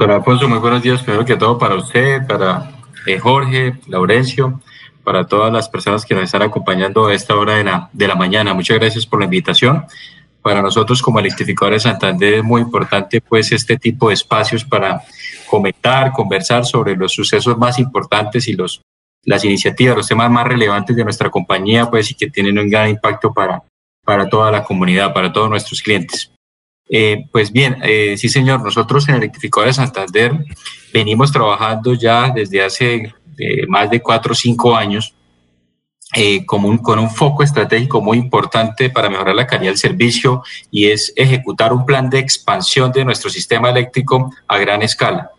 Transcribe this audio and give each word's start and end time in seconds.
Doctor 0.00 0.16
Alfonso, 0.16 0.48
muy 0.48 0.58
buenos 0.60 0.82
días. 0.82 1.02
Primero 1.02 1.26
que 1.26 1.36
todo 1.36 1.58
para 1.58 1.74
usted, 1.74 2.26
para 2.26 2.70
eh, 3.06 3.18
Jorge, 3.18 3.74
Laurencio, 3.86 4.62
para 5.04 5.26
todas 5.26 5.52
las 5.52 5.68
personas 5.68 6.06
que 6.06 6.14
nos 6.14 6.24
están 6.24 6.40
acompañando 6.40 7.06
a 7.06 7.12
esta 7.12 7.36
hora 7.36 7.56
de 7.56 7.64
la, 7.64 7.90
de 7.92 8.08
la 8.08 8.14
mañana. 8.14 8.54
Muchas 8.54 8.78
gracias 8.78 9.04
por 9.04 9.18
la 9.18 9.26
invitación. 9.26 9.84
Para 10.40 10.62
nosotros 10.62 11.02
como 11.02 11.20
electrificadores 11.20 11.82
de 11.82 11.90
Santander 11.90 12.32
es 12.32 12.42
muy 12.42 12.62
importante 12.62 13.20
pues 13.20 13.52
este 13.52 13.76
tipo 13.76 14.08
de 14.08 14.14
espacios 14.14 14.64
para 14.64 15.02
comentar, 15.46 16.12
conversar 16.12 16.64
sobre 16.64 16.96
los 16.96 17.12
sucesos 17.12 17.58
más 17.58 17.78
importantes 17.78 18.48
y 18.48 18.54
los, 18.54 18.80
las 19.24 19.44
iniciativas, 19.44 19.98
los 19.98 20.08
temas 20.08 20.30
más 20.30 20.46
relevantes 20.46 20.96
de 20.96 21.04
nuestra 21.04 21.28
compañía 21.28 21.90
pues 21.90 22.10
y 22.10 22.14
que 22.14 22.30
tienen 22.30 22.58
un 22.58 22.70
gran 22.70 22.88
impacto 22.88 23.34
para, 23.34 23.62
para 24.02 24.30
toda 24.30 24.50
la 24.50 24.64
comunidad, 24.64 25.12
para 25.12 25.30
todos 25.30 25.50
nuestros 25.50 25.82
clientes. 25.82 26.32
Eh, 26.92 27.28
pues 27.30 27.52
bien, 27.52 27.76
eh, 27.84 28.16
sí 28.18 28.28
señor, 28.28 28.64
nosotros 28.64 29.08
en 29.08 29.14
Electrificadores 29.14 29.76
de 29.76 29.84
Santander 29.84 30.32
venimos 30.92 31.30
trabajando 31.30 31.94
ya 31.94 32.30
desde 32.30 32.64
hace 32.64 33.14
eh, 33.38 33.66
más 33.68 33.88
de 33.88 34.00
cuatro 34.00 34.32
o 34.32 34.34
cinco 34.34 34.76
años 34.76 35.14
con, 36.44 36.64
un, 36.64 36.78
con 36.78 36.98
un 36.98 37.08
foco 37.08 37.44
estratégico 37.44 38.00
muy 38.00 38.18
importante 38.18 38.90
para 38.90 39.08
mejorar 39.08 39.36
la 39.36 39.46
calidad 39.46 39.70
del 39.70 39.78
servicio 39.78 40.42
y 40.68 40.86
es 40.86 41.12
ejecutar 41.14 41.72
un 41.72 41.86
plan 41.86 42.10
de 42.10 42.18
expansión 42.18 42.90
de 42.90 43.04
nuestro 43.04 43.30
sistema 43.30 43.70
eléctrico 43.70 44.34
a 44.48 44.58
gran 44.58 44.82
escala. 44.82 45.30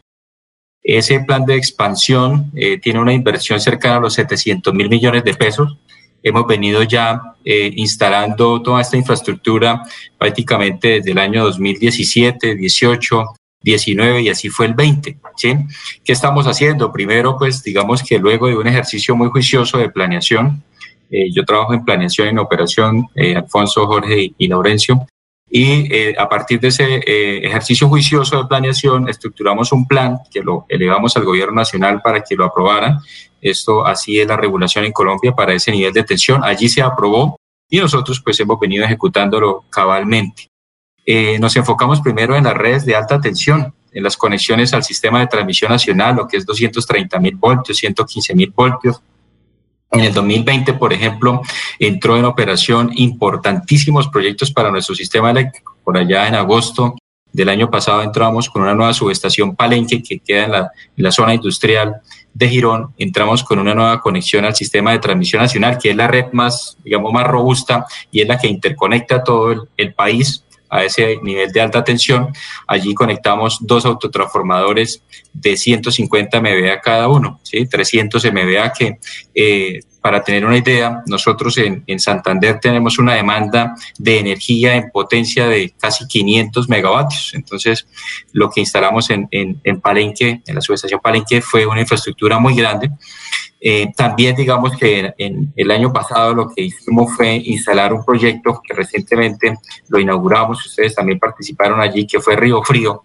Ese 0.81 1.19
plan 1.19 1.43
de 1.45 1.57
expansión 1.57 2.53
tiene 2.81 3.01
una 3.01 3.11
inversión 3.11 3.59
cercana 3.59 3.97
a 3.97 3.99
los 3.99 4.13
700 4.13 4.73
mil 4.73 4.87
millones 4.87 5.25
de 5.25 5.33
pesos 5.33 5.77
hemos 6.23 6.47
venido 6.47 6.83
ya 6.83 7.21
eh, 7.43 7.71
instalando 7.75 8.61
toda 8.61 8.81
esta 8.81 8.97
infraestructura 8.97 9.83
prácticamente 10.17 10.87
desde 10.95 11.11
el 11.11 11.17
año 11.17 11.43
2017, 11.43 12.55
18, 12.55 13.25
19 13.63 14.21
y 14.21 14.29
así 14.29 14.49
fue 14.49 14.67
el 14.67 14.73
20. 14.73 15.17
¿sí? 15.35 15.53
¿Qué 16.03 16.13
estamos 16.13 16.45
haciendo? 16.47 16.91
Primero, 16.91 17.37
pues 17.37 17.63
digamos 17.63 18.03
que 18.03 18.19
luego 18.19 18.47
de 18.47 18.57
un 18.57 18.67
ejercicio 18.67 19.15
muy 19.15 19.29
juicioso 19.29 19.77
de 19.77 19.89
planeación, 19.89 20.63
eh, 21.09 21.31
yo 21.31 21.43
trabajo 21.43 21.73
en 21.73 21.83
planeación 21.83 22.27
y 22.27 22.29
en 22.31 22.39
operación, 22.39 23.07
eh, 23.15 23.35
Alfonso, 23.35 23.85
Jorge 23.85 24.23
y, 24.23 24.35
y 24.37 24.47
Laurencio, 24.47 25.07
y 25.53 25.93
eh, 25.93 26.15
a 26.17 26.29
partir 26.29 26.61
de 26.61 26.69
ese 26.69 27.01
eh, 27.05 27.45
ejercicio 27.45 27.89
juicioso 27.89 28.37
de 28.37 28.47
planeación, 28.47 29.09
estructuramos 29.09 29.73
un 29.73 29.85
plan 29.85 30.19
que 30.31 30.41
lo 30.41 30.65
elevamos 30.69 31.17
al 31.17 31.25
gobierno 31.25 31.55
nacional 31.55 32.01
para 32.01 32.21
que 32.21 32.37
lo 32.37 32.45
aprobaran. 32.45 32.99
Esto 33.41 33.85
así 33.85 34.17
es 34.17 34.27
la 34.27 34.37
regulación 34.37 34.85
en 34.85 34.93
Colombia 34.93 35.33
para 35.33 35.53
ese 35.53 35.71
nivel 35.73 35.91
de 35.91 36.05
tensión. 36.05 36.41
Allí 36.41 36.69
se 36.69 36.81
aprobó 36.81 37.35
y 37.69 37.79
nosotros 37.79 38.21
pues 38.23 38.39
hemos 38.39 38.57
venido 38.61 38.85
ejecutándolo 38.85 39.65
cabalmente. 39.69 40.47
Eh, 41.05 41.37
nos 41.37 41.53
enfocamos 41.57 41.99
primero 41.99 42.33
en 42.37 42.45
las 42.45 42.55
redes 42.55 42.85
de 42.85 42.95
alta 42.95 43.19
tensión, 43.19 43.73
en 43.91 44.03
las 44.03 44.15
conexiones 44.15 44.73
al 44.73 44.83
sistema 44.83 45.19
de 45.19 45.27
transmisión 45.27 45.69
nacional, 45.69 46.15
lo 46.15 46.27
que 46.29 46.37
es 46.37 46.45
230 46.45 47.19
mil 47.19 47.35
voltios, 47.35 47.77
115 47.77 48.35
mil 48.35 48.53
voltios, 48.55 49.01
en 49.91 49.99
el 49.99 50.13
2020, 50.13 50.73
por 50.73 50.93
ejemplo, 50.93 51.41
entró 51.77 52.17
en 52.17 52.25
operación 52.25 52.91
importantísimos 52.95 54.07
proyectos 54.07 54.51
para 54.51 54.71
nuestro 54.71 54.95
sistema 54.95 55.31
eléctrico. 55.31 55.77
Por 55.83 55.97
allá 55.97 56.27
en 56.27 56.35
agosto 56.35 56.95
del 57.33 57.49
año 57.49 57.69
pasado 57.69 58.01
entramos 58.01 58.49
con 58.49 58.61
una 58.61 58.73
nueva 58.73 58.93
subestación 58.93 59.55
Palenque 59.55 60.01
que 60.03 60.19
queda 60.19 60.71
en 60.95 61.03
la, 61.03 61.11
zona 61.11 61.33
industrial 61.33 62.01
de 62.33 62.47
Girón. 62.47 62.93
Entramos 62.97 63.43
con 63.43 63.59
una 63.59 63.73
nueva 63.73 63.99
conexión 64.01 64.45
al 64.45 64.55
sistema 64.55 64.91
de 64.91 64.99
transmisión 64.99 65.41
nacional, 65.41 65.77
que 65.77 65.91
es 65.91 65.95
la 65.95 66.07
red 66.07 66.25
más, 66.31 66.77
digamos, 66.83 67.11
más 67.11 67.27
robusta 67.27 67.85
y 68.11 68.21
es 68.21 68.27
la 68.27 68.37
que 68.37 68.47
interconecta 68.47 69.23
todo 69.23 69.51
el, 69.51 69.61
el 69.77 69.93
país 69.93 70.45
a 70.71 70.85
ese 70.85 71.17
nivel 71.21 71.51
de 71.51 71.61
alta 71.61 71.83
tensión. 71.83 72.33
Allí 72.65 72.93
conectamos 72.95 73.59
dos 73.61 73.85
autotransformadores 73.85 75.03
de 75.33 75.57
150 75.57 76.41
MVA 76.41 76.79
cada 76.81 77.09
uno, 77.09 77.39
¿sí? 77.43 77.67
300 77.67 78.25
MVA 78.31 78.71
que 78.71 78.97
eh, 79.35 79.81
para 80.01 80.23
tener 80.23 80.45
una 80.45 80.57
idea, 80.57 81.03
nosotros 81.05 81.57
en, 81.59 81.83
en, 81.85 81.99
Santander 81.99 82.59
tenemos 82.59 82.97
una 82.97 83.13
demanda 83.13 83.75
de 83.99 84.17
energía 84.17 84.75
en 84.75 84.89
potencia 84.89 85.45
de 85.47 85.75
casi 85.79 86.07
500 86.07 86.67
megavatios. 86.69 87.33
Entonces, 87.35 87.87
lo 88.31 88.49
que 88.49 88.61
instalamos 88.61 89.11
en, 89.11 89.27
en, 89.29 89.61
en 89.63 89.79
Palenque, 89.79 90.41
en 90.43 90.55
la 90.55 90.61
subestación 90.61 91.01
Palenque, 91.01 91.41
fue 91.41 91.67
una 91.67 91.81
infraestructura 91.81 92.39
muy 92.39 92.55
grande 92.55 92.89
eh, 93.63 93.91
también 93.95 94.35
digamos 94.35 94.75
que 94.75 95.13
en, 95.19 95.53
el 95.55 95.69
año 95.69 95.93
pasado 95.93 96.33
lo 96.33 96.49
que 96.49 96.63
hicimos 96.63 97.15
fue 97.15 97.35
instalar 97.35 97.93
un 97.93 98.03
proyecto 98.03 98.59
que 98.67 98.73
recientemente 98.73 99.53
lo 99.87 99.99
inauguramos, 99.99 100.65
ustedes 100.65 100.95
también 100.95 101.19
participaron 101.19 101.79
allí, 101.79 102.07
que 102.07 102.19
fue 102.19 102.35
Río 102.35 102.63
Frío, 102.63 103.03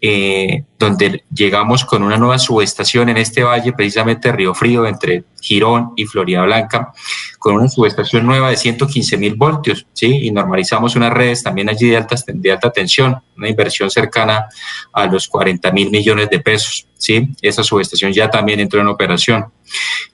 eh, 0.00 0.62
donde 0.78 1.24
llegamos 1.34 1.84
con 1.84 2.04
una 2.04 2.16
nueva 2.16 2.38
subestación 2.38 3.08
en 3.08 3.16
este 3.16 3.42
valle, 3.42 3.72
precisamente 3.72 4.30
Río 4.30 4.54
Frío, 4.54 4.86
entre 4.86 5.24
Girón 5.40 5.94
y 5.96 6.06
Florida 6.06 6.44
Blanca, 6.44 6.92
con 7.38 7.54
una 7.54 7.68
subestación 7.68 8.26
nueva 8.26 8.50
de 8.50 8.56
115 8.56 9.16
mil 9.16 9.34
voltios, 9.36 9.86
¿sí? 9.92 10.26
Y 10.26 10.30
normalizamos 10.30 10.96
unas 10.96 11.12
redes 11.12 11.42
también 11.42 11.68
allí 11.68 11.88
de 11.88 11.96
alta, 11.96 12.70
tensión, 12.70 13.16
una 13.36 13.48
inversión 13.48 13.90
cercana 13.90 14.48
a 14.92 15.06
los 15.06 15.28
40 15.28 15.70
mil 15.70 15.90
millones 15.90 16.28
de 16.30 16.40
pesos, 16.40 16.86
¿sí? 16.96 17.28
Esa 17.40 17.62
subestación 17.62 18.12
ya 18.12 18.28
también 18.28 18.60
entró 18.60 18.80
en 18.80 18.88
operación. 18.88 19.46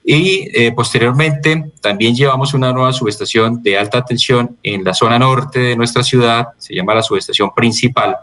Y 0.03 0.49
eh, 0.53 0.71
posteriormente 0.73 1.71
también 1.81 2.15
llevamos 2.15 2.53
una 2.53 2.71
nueva 2.71 2.93
subestación 2.93 3.63
de 3.63 3.77
alta 3.77 4.03
tensión 4.05 4.57
en 4.61 4.83
la 4.83 4.93
zona 4.93 5.17
norte 5.17 5.59
de 5.59 5.75
nuestra 5.75 6.03
ciudad, 6.03 6.49
se 6.59 6.75
llama 6.75 6.93
la 6.93 7.01
subestación 7.01 7.51
principal, 7.55 8.17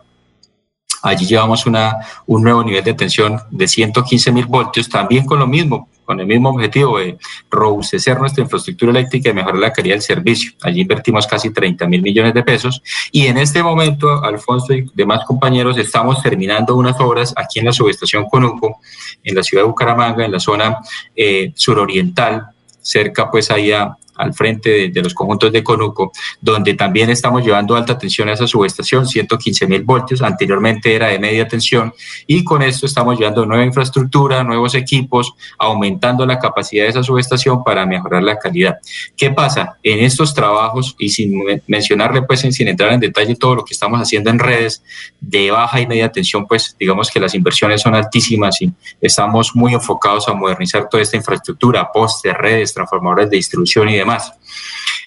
Allí 1.02 1.26
llevamos 1.26 1.66
una, 1.66 1.96
un 2.26 2.42
nuevo 2.42 2.62
nivel 2.62 2.84
de 2.84 2.94
tensión 2.94 3.40
de 3.50 3.66
115 3.66 4.32
mil 4.32 4.46
voltios, 4.46 4.88
también 4.88 5.26
con 5.26 5.38
lo 5.38 5.46
mismo, 5.46 5.88
con 6.04 6.20
el 6.20 6.26
mismo 6.26 6.50
objetivo 6.50 6.98
de 6.98 7.18
robustecer 7.50 8.18
nuestra 8.20 8.42
infraestructura 8.42 8.90
eléctrica 8.90 9.30
y 9.30 9.32
mejorar 9.32 9.58
la 9.58 9.72
calidad 9.72 9.96
del 9.96 10.02
servicio. 10.02 10.52
Allí 10.62 10.82
invertimos 10.82 11.26
casi 11.26 11.50
30 11.50 11.86
mil 11.86 12.02
millones 12.02 12.34
de 12.34 12.42
pesos 12.42 12.82
y 13.10 13.26
en 13.26 13.38
este 13.38 13.62
momento, 13.62 14.22
Alfonso 14.22 14.72
y 14.74 14.90
demás 14.94 15.24
compañeros, 15.26 15.76
estamos 15.78 16.22
terminando 16.22 16.76
unas 16.76 16.98
obras 17.00 17.34
aquí 17.36 17.58
en 17.58 17.66
la 17.66 17.72
subestación 17.72 18.26
Conuco, 18.26 18.80
en 19.24 19.34
la 19.34 19.42
ciudad 19.42 19.64
de 19.64 19.68
Bucaramanga, 19.68 20.24
en 20.24 20.32
la 20.32 20.40
zona 20.40 20.78
eh, 21.16 21.52
suroriental, 21.54 22.46
cerca 22.80 23.30
pues 23.30 23.50
ahí 23.50 23.72
a, 23.72 23.96
al 24.16 24.34
frente 24.34 24.90
de, 24.90 25.02
los 25.02 25.14
conjuntos 25.14 25.52
de 25.52 25.62
Conuco, 25.62 26.12
donde 26.40 26.74
también 26.74 27.10
estamos 27.10 27.44
llevando 27.44 27.76
alta 27.76 27.98
tensión 27.98 28.28
a 28.28 28.32
esa 28.32 28.46
subestación, 28.46 29.06
115 29.06 29.66
mil 29.66 29.82
voltios, 29.82 30.22
anteriormente 30.22 30.94
era 30.94 31.08
de 31.08 31.18
media 31.18 31.48
tensión, 31.48 31.92
y 32.26 32.44
con 32.44 32.62
esto 32.62 32.86
estamos 32.86 33.18
llevando 33.18 33.46
nueva 33.46 33.64
infraestructura, 33.64 34.42
nuevos 34.44 34.74
equipos, 34.74 35.34
aumentando 35.58 36.26
la 36.26 36.38
capacidad 36.38 36.84
de 36.84 36.90
esa 36.90 37.02
subestación 37.02 37.64
para 37.64 37.86
mejorar 37.86 38.22
la 38.22 38.38
calidad. 38.38 38.76
¿Qué 39.16 39.30
pasa? 39.30 39.78
En 39.82 40.04
estos 40.04 40.34
trabajos, 40.34 40.94
y 40.98 41.08
sin 41.08 41.42
mencionarle, 41.66 42.22
pues, 42.22 42.40
sin 42.40 42.68
entrar 42.68 42.92
en 42.92 43.00
detalle 43.00 43.34
todo 43.36 43.56
lo 43.56 43.64
que 43.64 43.74
estamos 43.74 44.00
haciendo 44.00 44.30
en 44.30 44.38
redes 44.38 44.82
de 45.20 45.50
baja 45.50 45.80
y 45.80 45.86
media 45.86 46.10
tensión, 46.10 46.46
pues, 46.46 46.76
digamos 46.78 47.10
que 47.10 47.20
las 47.20 47.34
inversiones 47.34 47.80
son 47.80 47.94
altísimas 47.94 48.60
y 48.62 48.72
estamos 49.00 49.54
muy 49.54 49.74
enfocados 49.74 50.28
a 50.28 50.34
modernizar 50.34 50.88
toda 50.88 51.02
esta 51.02 51.16
infraestructura, 51.16 51.90
postes, 51.92 52.34
redes, 52.34 52.74
transformadores 52.74 53.30
de 53.30 53.36
distribución 53.36 53.88
y 53.88 54.01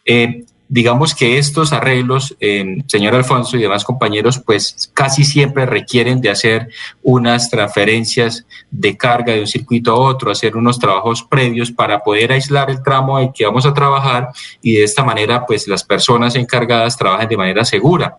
eh, 0.06 0.46
digamos 0.68 1.14
que 1.14 1.38
estos 1.38 1.74
arreglos, 1.74 2.36
eh, 2.40 2.78
señor 2.88 3.14
Alfonso 3.16 3.58
y 3.58 3.62
demás 3.62 3.84
compañeros, 3.84 4.42
pues 4.44 4.92
casi 4.94 5.24
siempre 5.24 5.66
requieren 5.66 6.22
de 6.22 6.30
hacer 6.30 6.70
unas 7.04 7.50
transferencias 7.50 8.46
de 8.72 8.98
carga 8.98 9.34
de 9.34 9.42
un 9.42 9.48
circuito 9.48 9.92
a 9.92 10.00
otro, 10.00 10.32
hacer 10.32 10.58
unos 10.58 10.80
trabajos 10.80 11.24
previos 11.24 11.72
para 11.72 12.00
poder 12.00 12.32
aislar 12.32 12.70
el 12.72 12.82
tramo 12.82 13.20
en 13.20 13.32
que 13.32 13.46
vamos 13.46 13.66
a 13.66 13.74
trabajar 13.74 14.30
y 14.62 14.76
de 14.76 14.84
esta 14.84 15.04
manera 15.04 15.46
pues 15.46 15.68
las 15.68 15.84
personas 15.84 16.36
encargadas 16.36 16.98
trabajen 16.98 17.30
de 17.30 17.38
manera 17.38 17.64
segura. 17.64 18.18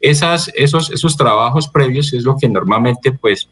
Esas, 0.00 0.50
esos, 0.54 0.90
esos 0.90 1.16
trabajos 1.16 1.68
previos 1.68 2.12
es 2.12 2.22
lo 2.22 2.36
que 2.36 2.48
normalmente 2.48 3.10
pues 3.12 3.48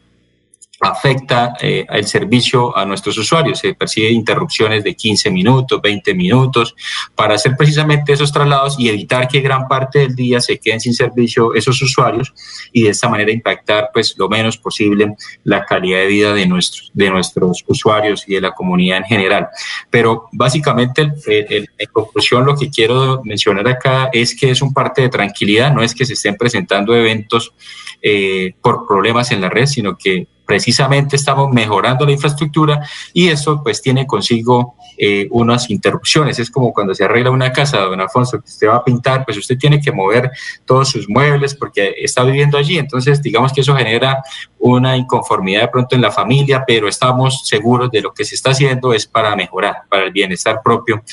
afecta 0.79 1.53
eh, 1.61 1.85
el 1.89 2.05
servicio 2.05 2.75
a 2.77 2.85
nuestros 2.85 3.17
usuarios. 3.17 3.59
Se 3.59 3.73
percibe 3.73 4.09
interrupciones 4.09 4.83
de 4.83 4.95
15 4.95 5.31
minutos, 5.31 5.81
20 5.81 6.13
minutos, 6.13 6.75
para 7.15 7.35
hacer 7.35 7.55
precisamente 7.57 8.13
esos 8.13 8.31
traslados 8.31 8.75
y 8.79 8.89
evitar 8.89 9.27
que 9.27 9.41
gran 9.41 9.67
parte 9.67 9.99
del 9.99 10.15
día 10.15 10.39
se 10.39 10.59
queden 10.59 10.79
sin 10.79 10.93
servicio 10.93 11.53
esos 11.53 11.81
usuarios 11.81 12.33
y 12.71 12.83
de 12.83 12.89
esta 12.89 13.09
manera 13.09 13.31
impactar 13.31 13.89
pues 13.93 14.15
lo 14.17 14.29
menos 14.29 14.57
posible 14.57 15.15
la 15.43 15.65
calidad 15.65 15.99
de 15.99 16.07
vida 16.07 16.33
de 16.33 16.45
nuestros, 16.45 16.91
de 16.93 17.09
nuestros 17.09 17.63
usuarios 17.67 18.23
y 18.27 18.35
de 18.35 18.41
la 18.41 18.51
comunidad 18.51 18.99
en 18.99 19.05
general. 19.05 19.47
Pero 19.89 20.27
básicamente, 20.31 21.11
en 21.27 21.67
conclusión, 21.91 22.45
lo 22.45 22.55
que 22.55 22.69
quiero 22.69 23.21
mencionar 23.23 23.67
acá 23.67 24.09
es 24.13 24.35
que 24.35 24.51
es 24.51 24.61
un 24.61 24.73
parte 24.73 25.01
de 25.01 25.09
tranquilidad, 25.09 25.73
no 25.73 25.81
es 25.81 25.95
que 25.95 26.05
se 26.05 26.13
estén 26.13 26.35
presentando 26.35 26.95
eventos 26.95 27.53
eh, 28.01 28.53
por 28.61 28.85
problemas 28.87 29.31
en 29.31 29.41
la 29.41 29.49
red, 29.49 29.65
sino 29.65 29.97
que 29.97 30.27
precisamente 30.47 31.17
estamos 31.17 31.51
mejorando 31.51 32.05
la 32.05 32.13
infraestructura 32.13 32.81
y 33.13 33.27
eso 33.27 33.61
pues 33.61 33.81
tiene 33.81 34.07
consigo 34.07 34.75
eh, 34.97 35.27
unas 35.29 35.69
interrupciones. 35.69 36.39
Es 36.39 36.49
como 36.49 36.71
cuando 36.73 36.95
se 36.95 37.03
arregla 37.03 37.29
una 37.29 37.51
casa, 37.51 37.79
don 37.81 37.99
Alfonso, 37.99 38.39
que 38.39 38.49
usted 38.49 38.67
va 38.69 38.77
a 38.77 38.83
pintar, 38.83 39.25
pues 39.25 39.37
usted 39.37 39.57
tiene 39.57 39.81
que 39.81 39.91
mover 39.91 40.31
todos 40.65 40.89
sus 40.89 41.09
muebles 41.09 41.53
porque 41.53 41.93
está 41.97 42.23
viviendo 42.23 42.57
allí. 42.57 42.77
Entonces, 42.79 43.21
digamos 43.21 43.51
que 43.51 43.61
eso 43.61 43.75
genera 43.75 44.23
una 44.57 44.95
inconformidad 44.95 45.61
de 45.61 45.67
pronto 45.67 45.95
en 45.95 46.01
la 46.01 46.11
familia, 46.11 46.63
pero 46.65 46.87
estamos 46.87 47.45
seguros 47.45 47.91
de 47.91 48.01
lo 48.01 48.13
que 48.13 48.23
se 48.23 48.35
está 48.35 48.51
haciendo 48.51 48.93
es 48.93 49.05
para 49.05 49.35
mejorar, 49.35 49.83
para 49.89 50.05
el 50.05 50.11
bienestar 50.11 50.61
propio 50.63 51.03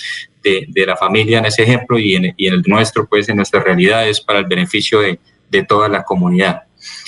de, 0.42 0.87
la 0.87 0.96
familia 0.96 1.38
en 1.38 1.46
ese 1.46 1.62
ejemplo 1.62 1.98
y 1.98 2.14
en, 2.14 2.34
el 2.38 2.62
nuestro, 2.66 3.06
pues 3.06 3.28
en 3.28 3.37
nuestra 3.37 3.60
realidad 3.60 4.08
es 4.08 4.20
para 4.20 4.38
el 4.38 4.44
beneficio 4.44 5.00
de 5.00 5.62
toda 5.64 5.88
la 5.88 6.04
comunidad. 6.04 6.62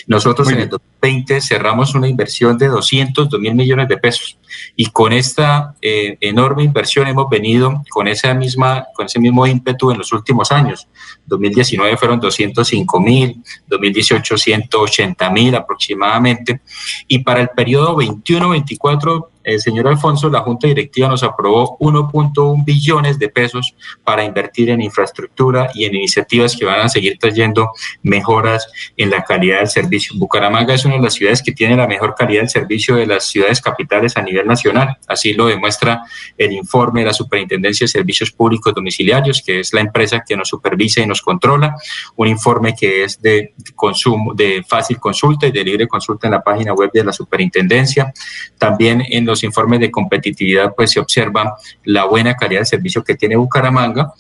Nosotros 0.07 0.51
en 0.51 0.61
el 0.61 0.69
2020 0.69 1.41
cerramos 1.41 1.95
una 1.95 2.07
inversión 2.07 2.57
de 2.57 2.69
202 2.69 3.41
mil 3.41 3.55
millones 3.55 3.89
de 3.89 3.97
pesos. 3.97 4.39
Y 4.77 4.87
con 4.87 5.13
esta 5.13 5.75
eh, 5.83 6.17
enorme 6.21 6.63
inversión 6.63 7.09
hemos 7.09 7.29
venido 7.29 7.83
con 7.91 8.07
esa 8.07 8.33
misma, 8.33 8.87
con 8.95 9.07
ese 9.07 9.19
mismo 9.19 9.47
ímpetu 9.47 9.91
en 9.91 9.99
los 9.99 10.13
últimos 10.13 10.53
años. 10.53 10.87
2019 11.27 11.97
fueron 11.97 12.21
205 12.21 13.01
mil, 13.01 13.43
2018 13.67 14.39
180 14.39 15.31
mil 15.31 15.55
aproximadamente. 15.57 16.61
Y 17.09 17.19
para 17.21 17.41
el 17.41 17.49
periodo 17.49 17.97
21-24 17.97 19.29
el 19.47 19.61
señor 19.61 19.87
Alfonso, 19.87 20.29
la 20.29 20.41
Junta 20.41 20.67
Directiva 20.67 21.09
nos 21.09 21.23
aprobó 21.23 21.79
1.1 21.79 22.65
billones 22.65 23.17
de 23.17 23.29
pesos 23.29 23.77
para 24.03 24.25
invertir 24.25 24.71
en 24.71 24.83
infraestructura 24.83 25.71
y 25.73 25.85
en 25.85 25.95
iniciativas 25.95 26.57
que 26.57 26.65
van 26.65 26.81
a 26.81 26.89
seguir 26.89 27.17
trayendo 27.17 27.71
mejoras 28.03 28.67
en 28.97 29.09
la 29.09 29.23
calidad 29.23 29.59
del 29.59 29.69
servicio. 29.69 30.17
Bucaramanga 30.19 30.75
es 30.75 30.85
una 30.85 30.97
de 30.97 31.01
las 31.01 31.15
ciudades 31.15 31.43
que 31.45 31.53
tiene 31.53 31.77
la 31.77 31.87
mejor 31.87 32.17
calidad 32.17 32.41
del 32.41 32.51
servicio 32.51 32.97
de 32.97 33.07
las 33.07 33.27
ciudades 33.27 33.61
capitales 33.61 34.17
a 34.17 34.23
nivel 34.23 34.49
nacional. 34.49 34.97
Así 35.07 35.33
lo 35.33 35.47
demuestra 35.47 36.03
el 36.37 36.51
informe 36.51 37.03
de 37.03 37.07
la 37.07 37.13
Superintendencia 37.13 37.85
de 37.85 37.89
Servicios 37.89 38.33
Públicos 38.33 38.75
Domiciliarios, 38.75 39.43
que 39.47 39.61
es 39.61 39.73
la 39.73 39.81
empresa 39.81 40.25
que 40.27 40.37
nos 40.37 40.49
supervisa 40.49 41.03
y 41.03 41.07
nos 41.07 41.23
controla. 41.23 41.77
Un 42.17 42.27
informe 42.27 42.75
que 42.75 43.05
es 43.05 43.23
de 43.23 43.55
consumo, 43.77 44.35
de 44.35 44.65
fácil 44.67 44.99
consulta 44.99 45.47
y 45.47 45.53
de 45.53 45.63
libre 45.63 45.87
consulta 45.87 46.27
en 46.27 46.33
la 46.33 46.43
página 46.43 46.75
web 46.75 46.91
de 46.93 47.05
la 47.05 47.13
Superintendencia. 47.13 48.13
También 48.59 49.05
en 49.09 49.25
los 49.25 49.36
informes 49.43 49.81
de 49.81 49.91
competitividad, 49.91 50.75
pues 50.75 50.93
se 50.93 51.01
observa 51.01 51.57
la 51.85 52.05
buena 52.05 52.35
calidad 52.35 52.61
de 52.61 52.67
servicio 52.67 53.03
que 53.03 53.15
tiene 53.15 53.37
Bucaramanga 53.37 54.13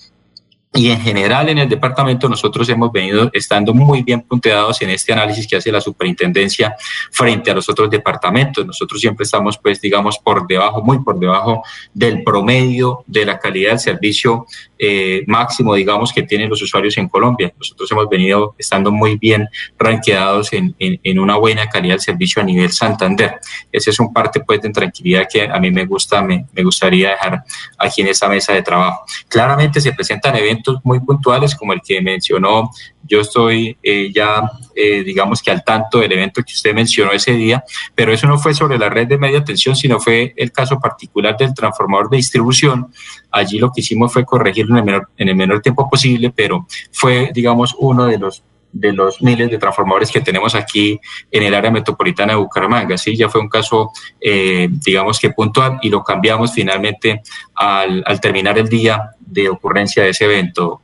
y 0.77 0.91
en 0.91 1.01
general 1.01 1.49
en 1.49 1.59
el 1.59 1.69
departamento 1.69 2.29
nosotros 2.29 2.69
hemos 2.69 2.93
venido 2.93 3.31
estando 3.33 3.73
muy 3.73 4.03
bien 4.03 4.21
punteados 4.21 4.83
en 4.83 4.91
este 4.91 5.13
análisis 5.13 5.47
que 5.47 5.57
hace 5.57 5.73
la 5.73 5.81
superintendencia 5.81 6.77
frente 7.11 7.51
a 7.51 7.55
los 7.55 7.69
otros 7.69 7.89
departamentos. 7.89 8.67
Nosotros 8.67 9.01
siempre 9.01 9.25
estamos, 9.25 9.57
pues, 9.59 9.81
digamos, 9.81 10.19
por 10.19 10.47
debajo, 10.47 10.83
muy 10.83 11.03
por 11.03 11.19
debajo 11.19 11.63
del 11.95 12.23
promedio 12.23 13.05
de 13.07 13.25
la 13.25 13.39
calidad 13.39 13.71
del 13.71 13.81
servicio 13.81 14.47
eh, 14.79 15.25
máximo, 15.27 15.75
digamos, 15.75 16.13
que 16.13 16.25
tienen 16.25 16.51
los 16.51 16.61
usuarios 16.61 16.99
en 16.99 17.09
Colombia. 17.09 17.53
Nosotros 17.57 17.91
hemos 17.93 18.09
venido 18.11 18.55
estando 18.59 18.93
muy 18.93 19.17
bien 19.17 19.49
ranqueados 19.79 20.53
en, 20.53 20.77
en, 20.79 21.19
una 21.19 21.37
buena 21.37 21.71
calidad 21.71 21.95
del 21.95 22.03
servicio 22.03 22.43
a 22.43 22.45
nivel 22.45 22.71
Santander. 22.71 23.37
Ese 23.73 23.91
es 23.91 23.99
un 23.99 24.12
parte, 24.12 24.41
pues, 24.41 24.61
de 24.61 24.69
tranquilidad 24.69 25.27
que 25.33 25.45
a 25.45 25.59
mí 25.59 25.71
me 25.71 25.87
gusta, 25.87 26.21
me, 26.21 26.45
me 26.53 26.62
gustaría 26.62 27.11
dejar 27.11 27.45
aquí 27.79 28.03
en 28.03 28.09
esta 28.09 28.29
mesa 28.29 28.53
de 28.53 28.61
trabajo. 28.61 29.07
Claramente 29.29 29.81
se 29.81 29.95
presentan 29.95 30.37
eventos 30.37 30.56
muy 30.85 31.00
puntuales 31.00 31.55
como 31.55 31.73
el 31.73 31.81
que 31.81 32.00
mencionó. 32.00 32.70
Yo 33.03 33.20
estoy 33.20 33.76
eh, 33.82 34.11
ya, 34.12 34.50
eh, 34.75 35.03
digamos 35.05 35.43
que 35.43 35.50
al 35.50 35.62
tanto 35.64 35.99
del 36.00 36.12
evento 36.12 36.43
que 36.43 36.53
usted 36.53 36.75
mencionó 36.75 37.12
ese 37.12 37.32
día, 37.32 37.64
pero 37.94 38.12
eso 38.12 38.26
no 38.26 38.38
fue 38.38 38.55
sobre 38.55 38.79
la 38.79 38.88
red 38.88 39.06
de 39.06 39.19
media 39.19 39.44
tensión, 39.44 39.76
sino 39.76 40.00
fue 40.00 40.35
el 40.37 40.50
caso 40.53 40.79
particular 40.81 41.37
del 41.37 41.55
transformador 41.55 42.11
de 42.11 42.17
distribución. 42.17 42.93
Allí 43.31 43.58
lo 43.58 43.70
que 43.70 43.81
hicimos 43.81 44.12
fue 44.12 44.25
corregirlo 44.25 44.75
en 44.75 44.79
el 44.79 44.85
menor, 44.85 45.08
en 45.17 45.29
el 45.29 45.37
menor 45.37 45.61
tiempo 45.62 45.88
posible, 45.88 46.32
pero 46.35 46.67
fue, 46.93 47.31
digamos, 47.32 47.75
uno 47.79 48.06
de 48.06 48.19
los 48.19 48.43
de 48.73 48.93
los 48.93 49.23
miles 49.23 49.51
de 49.51 49.59
transformadores 49.59 50.11
que 50.11 50.21
tenemos 50.21 50.55
aquí 50.55 51.01
en 51.31 51.43
el 51.43 51.55
área 51.55 51.71
metropolitana 51.71 52.35
de 52.35 52.39
Bucaramanga. 52.39 52.99
Sí, 52.99 53.17
ya 53.17 53.29
fue 53.29 53.41
un 53.41 53.49
caso, 53.49 53.91
eh, 54.21 54.69
digamos 54.71 55.19
que 55.19 55.31
puntual 55.31 55.79
y 55.83 55.89
lo 55.89 56.03
cambiamos 56.03 56.53
finalmente 56.53 57.23
al, 57.55 58.03
al, 58.07 58.21
terminar 58.21 58.59
el 58.59 58.69
día 58.69 59.11
de 59.21 59.49
ocurrencia 59.49 60.03
de 60.03 60.11
ese 60.11 60.25
evento. 60.25 60.83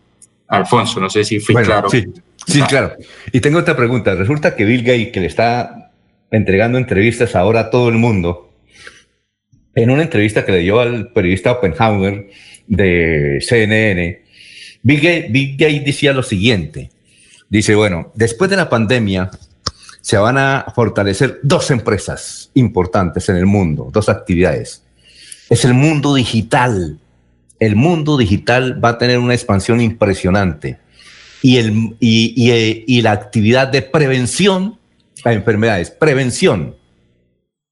Alfonso, 0.48 1.00
no 1.00 1.08
sé 1.08 1.24
si 1.24 1.40
fui 1.40 1.54
claro. 1.54 1.88
Sí, 1.88 2.04
sí, 2.46 2.60
claro. 2.62 2.92
Y 3.32 3.40
tengo 3.40 3.58
otra 3.58 3.74
pregunta. 3.74 4.14
Resulta 4.14 4.54
que 4.54 4.66
Bill 4.66 4.82
Gates, 4.82 5.10
que 5.10 5.20
le 5.20 5.26
está 5.26 5.92
entregando 6.30 6.76
entrevistas 6.78 7.34
ahora 7.34 7.60
a 7.60 7.70
todo 7.70 7.88
el 7.88 7.96
mundo, 7.96 8.52
en 9.74 9.90
una 9.90 10.02
entrevista 10.02 10.44
que 10.44 10.52
le 10.52 10.58
dio 10.58 10.80
al 10.80 11.10
periodista 11.12 11.52
Oppenheimer 11.52 12.28
de 12.66 13.38
CNN, 13.40 14.22
Bill 14.82 15.00
Gates, 15.00 15.32
Bill 15.32 15.56
Gates 15.56 15.84
decía 15.84 16.12
lo 16.12 16.22
siguiente, 16.22 16.90
Dice, 17.52 17.74
bueno, 17.74 18.10
después 18.14 18.48
de 18.48 18.56
la 18.56 18.70
pandemia 18.70 19.30
se 20.00 20.16
van 20.16 20.38
a 20.38 20.72
fortalecer 20.74 21.38
dos 21.42 21.70
empresas 21.70 22.50
importantes 22.54 23.28
en 23.28 23.36
el 23.36 23.44
mundo, 23.44 23.90
dos 23.92 24.08
actividades. 24.08 24.82
Es 25.50 25.66
el 25.66 25.74
mundo 25.74 26.14
digital. 26.14 26.98
El 27.60 27.76
mundo 27.76 28.16
digital 28.16 28.82
va 28.82 28.88
a 28.88 28.98
tener 28.98 29.18
una 29.18 29.34
expansión 29.34 29.82
impresionante. 29.82 30.78
Y, 31.42 31.58
el, 31.58 31.94
y, 32.00 33.02
la 33.02 33.12
actividad 33.12 33.68
de 33.68 33.82
prevención 33.82 34.78
a 35.22 35.34
enfermedades, 35.34 35.90
prevención. 35.90 36.74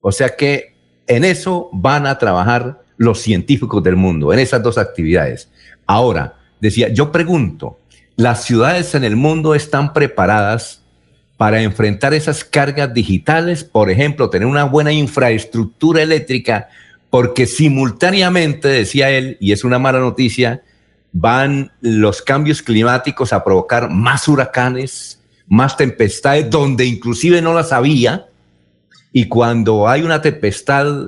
O 0.03 0.13
sea 0.13 0.37
que 0.37 0.75
en 1.07 1.25
eso 1.25 1.71
van 1.73 2.07
a 2.07 2.19
trabajar 2.19 2.83
los 2.99 3.23
científicos 3.23 3.83
del 3.83 3.97
mundo, 3.97 4.31
en 4.31 4.41
esas 4.41 4.63
dos 4.63 4.77
actividades. 4.77 5.49
Ahora, 5.87 6.35
decía, 6.61 6.91
yo 6.91 7.11
pregunto, 7.11 7.80
las 8.21 8.45
ciudades 8.45 8.95
en 8.95 9.03
el 9.03 9.17
mundo 9.17 9.55
están 9.55 9.95
preparadas 9.95 10.83
para 11.39 11.63
enfrentar 11.63 12.13
esas 12.13 12.45
cargas 12.45 12.93
digitales, 12.93 13.65
por 13.65 13.89
ejemplo, 13.89 14.29
tener 14.29 14.47
una 14.47 14.65
buena 14.65 14.93
infraestructura 14.93 16.03
eléctrica, 16.03 16.69
porque 17.09 17.47
simultáneamente, 17.47 18.69
decía 18.69 19.09
él, 19.09 19.39
y 19.41 19.53
es 19.53 19.65
una 19.65 19.79
mala 19.79 20.01
noticia, 20.01 20.63
van 21.13 21.73
los 21.81 22.21
cambios 22.21 22.61
climáticos 22.61 23.33
a 23.33 23.43
provocar 23.43 23.89
más 23.89 24.29
huracanes, 24.29 25.19
más 25.49 25.79
tempestades, 25.79 26.51
donde 26.51 26.85
inclusive 26.85 27.41
no 27.41 27.55
las 27.55 27.73
había, 27.73 28.27
y 29.15 29.29
cuando 29.29 29.89
hay 29.89 30.03
una 30.03 30.21
tempestad, 30.21 31.07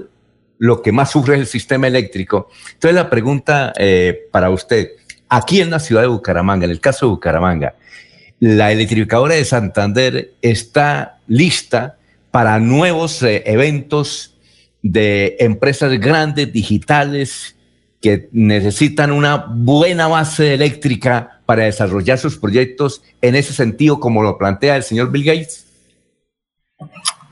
lo 0.57 0.81
que 0.81 0.93
más 0.93 1.11
sufre 1.11 1.35
es 1.35 1.41
el 1.43 1.47
sistema 1.47 1.89
eléctrico. 1.89 2.49
Entonces 2.73 2.95
la 2.95 3.11
pregunta 3.11 3.75
eh, 3.77 4.29
para 4.33 4.49
usted, 4.49 4.93
Aquí 5.35 5.63
en 5.63 5.71
la 5.71 5.79
ciudad 5.79 6.03
de 6.03 6.09
Bucaramanga, 6.09 6.67
en 6.67 6.73
el 6.73 6.81
caso 6.81 7.07
de 7.07 7.13
Bucaramanga, 7.13 7.75
la 8.39 8.71
electrificadora 8.71 9.35
de 9.35 9.47
Santander 9.47 10.35
está 10.43 11.21
lista 11.27 11.97
para 12.31 12.59
nuevos 12.59 13.23
eh, 13.23 13.43
eventos 13.47 14.37
de 14.83 15.37
empresas 15.41 15.99
grandes, 15.99 16.53
digitales, 16.53 17.57
que 18.03 18.29
necesitan 18.33 19.11
una 19.11 19.47
buena 19.49 20.07
base 20.07 20.53
eléctrica 20.53 21.41
para 21.47 21.65
desarrollar 21.65 22.19
sus 22.19 22.37
proyectos 22.37 23.03
en 23.23 23.35
ese 23.35 23.55
sentido, 23.55 24.01
como 24.01 24.23
lo 24.23 24.37
plantea 24.37 24.77
el 24.77 24.83
señor 24.83 25.11
Bill 25.11 25.25
Gates? 25.25 25.67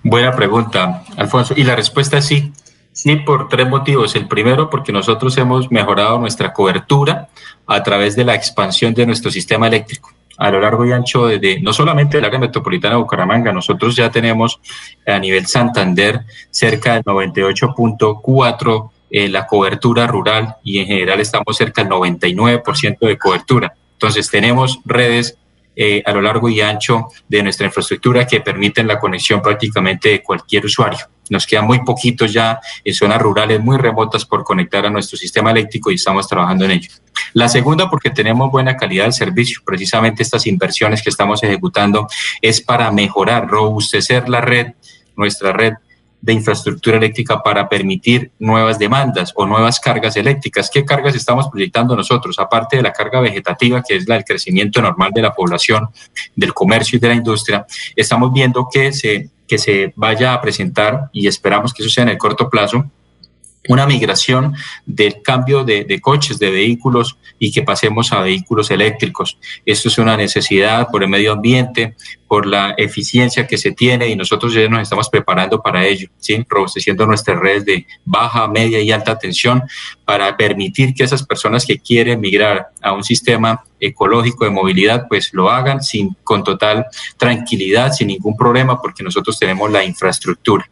Buena 0.03 0.35
pregunta, 0.35 1.05
Alfonso. 1.19 1.53
Y 1.55 1.65
la 1.65 1.77
respuesta 1.77 2.17
es 2.17 2.25
sí. 2.25 2.51
Sí, 2.93 3.17
por 3.17 3.49
tres 3.49 3.69
motivos. 3.69 4.15
El 4.17 4.27
primero, 4.27 4.69
porque 4.69 4.93
nosotros 4.93 5.37
hemos 5.39 5.71
mejorado 5.71 6.19
nuestra 6.19 6.53
cobertura 6.53 7.29
a 7.67 7.83
través 7.83 8.17
de 8.17 8.25
la 8.25 8.35
expansión 8.35 8.95
de 8.95 9.07
nuestro 9.07 9.31
sistema 9.31 9.69
eléctrico 9.69 10.13
a 10.41 10.51
lo 10.51 10.59
largo 10.59 10.87
y 10.87 10.93
ancho 10.93 11.27
de, 11.27 11.61
no 11.61 11.75
solamente 11.75 12.17
del 12.17 12.25
área 12.25 12.39
metropolitana 12.39 12.95
de 12.95 13.03
Bucaramanga, 13.03 13.53
nosotros 13.53 13.95
ya 13.95 14.11
tenemos 14.11 14.59
a 15.07 15.19
nivel 15.19 15.47
Santander 15.47 16.23
cerca 16.51 16.95
del 16.95 17.05
98.4 17.05 18.91
eh, 19.11 19.29
la 19.29 19.47
cobertura 19.47 20.07
rural 20.07 20.57
y 20.63 20.79
en 20.79 20.87
general 20.87 21.21
estamos 21.21 21.59
cerca 21.59 21.85
del 21.85 21.93
99% 21.93 22.99
de 23.01 23.19
cobertura. 23.19 23.75
Entonces 23.93 24.31
tenemos 24.31 24.81
redes 24.87 25.37
eh, 25.77 26.03
a 26.07 26.13
lo 26.13 26.23
largo 26.23 26.49
y 26.49 26.63
ancho 26.63 27.09
de 27.29 27.43
nuestra 27.43 27.67
infraestructura 27.67 28.27
que 28.27 28.41
permiten 28.41 28.87
la 28.87 28.99
conexión 28.99 29.43
prácticamente 29.43 30.09
de 30.09 30.23
cualquier 30.23 30.65
usuario. 30.65 31.01
Nos 31.31 31.47
quedan 31.47 31.67
muy 31.67 31.83
poquitos 31.83 32.31
ya 32.31 32.61
en 32.85 32.93
zonas 32.93 33.23
rurales 33.23 33.61
muy 33.61 33.79
remotas 33.79 34.27
por 34.27 34.45
conectar 34.45 34.85
a 34.85 34.91
nuestro 34.91 35.17
sistema 35.17 35.51
eléctrico 35.51 35.91
y 35.91 35.95
estamos 35.95 36.29
trabajando 36.29 36.67
en 36.67 36.73
ello. 36.73 36.91
La 37.33 37.49
segunda, 37.49 37.89
porque 37.89 38.11
tenemos 38.11 38.51
buena 38.51 38.77
calidad 38.77 39.05
del 39.05 39.15
servicio. 39.15 39.63
Precisamente 39.65 40.23
estas 40.23 40.47
inversiones 40.47 41.03
que 41.03 41.11
estamos 41.11 41.43
ejecutando 41.43 42.07
es 42.43 42.61
para 42.61 42.91
mejorar, 42.91 43.49
robustecer 43.49 44.29
la 44.29 44.43
red, 44.43 44.75
nuestra 45.17 45.53
red 45.53 45.75
de 46.21 46.33
infraestructura 46.35 46.99
eléctrica 46.99 47.43
para 47.43 47.69
permitir 47.69 48.31
nuevas 48.39 48.79
demandas 48.79 49.33
o 49.35 49.47
nuevas 49.47 49.81
cargas 49.81 50.17
eléctricas. 50.17 50.71
¿Qué 50.71 50.85
cargas 50.85 51.15
estamos 51.15 51.49
proyectando 51.49 51.97
nosotros? 51.97 52.39
Aparte 52.39 52.77
de 52.77 52.83
la 52.83 52.93
carga 52.93 53.21
vegetativa, 53.21 53.83
que 53.83 53.97
es 53.97 54.07
la 54.07 54.17
del 54.17 54.25
crecimiento 54.25 54.83
normal 54.83 55.13
de 55.15 55.23
la 55.23 55.33
población, 55.33 55.89
del 56.37 56.53
comercio 56.53 56.97
y 56.97 57.01
de 57.01 57.09
la 57.09 57.15
industria, 57.15 57.67
estamos 57.97 58.33
viendo 58.33 58.69
que 58.71 58.93
se 58.93 59.31
que 59.51 59.59
se 59.59 59.93
vaya 59.97 60.33
a 60.33 60.41
presentar, 60.41 61.11
y 61.13 61.27
esperamos 61.27 61.75
que 61.75 61.83
eso 61.83 61.91
sea 61.91 62.05
en 62.05 62.11
el 62.11 62.19
corto 62.19 62.49
plazo, 62.49 62.89
una 63.69 63.87
migración 63.87 64.55
del 64.87 65.23
cambio 65.23 65.65
de, 65.65 66.01
coches, 66.01 66.39
de 66.39 66.51
vehículos 66.51 67.19
y 67.39 67.53
que 67.53 67.63
pasemos 67.63 68.13
a 68.13 68.21
vehículos 68.21 68.71
eléctricos. 68.71 69.39
Esto 69.67 69.89
es 69.89 69.99
una 69.99 70.17
necesidad 70.17 70.89
por 70.91 71.03
el 71.03 71.11
medio 71.11 71.33
ambiente, 71.33 71.95
por 72.27 72.47
la 72.47 72.75
eficiencia 72.79 73.47
que 73.47 73.59
se 73.59 73.73
tiene 73.73 74.09
y 74.09 74.17
nosotros 74.17 74.55
ya 74.55 74.67
nos 74.69 74.83
estamos 74.83 75.09
preparando 75.09 75.61
para 75.61 75.85
ello, 75.85 76.09
¿sí? 76.19 76.45
robusteciendo 76.49 77.07
nuestras 77.07 77.39
redes 77.39 77.65
de 77.65 77.87
baja, 78.05 78.49
media 78.49 78.81
y 78.81 78.93
alta 78.93 79.19
tensión 79.19 79.63
para 80.05 80.37
permitir 80.37 80.95
que 80.95 81.05
esas 81.05 81.25
personas 81.25 81.67
que 81.67 81.79
quieren 81.79 82.21
migrar 82.21 82.69
a 82.81 82.93
un 82.93 83.05
sistema 83.05 83.63
ecológico 83.79 84.45
de 84.45 84.51
movilidad, 84.51 85.07
pues 85.09 85.31
lo 85.33 85.51
hagan 85.51 85.83
sin, 85.83 86.17
con 86.23 86.45
total 86.45 86.87
tranquilidad, 87.17 87.93
sin 87.93 88.09
ningún 88.09 88.37
problema, 88.37 88.81
porque 88.81 89.03
nosotros 89.03 89.39
tenemos 89.39 89.71
la 89.71 89.85
infraestructura. 89.85 90.69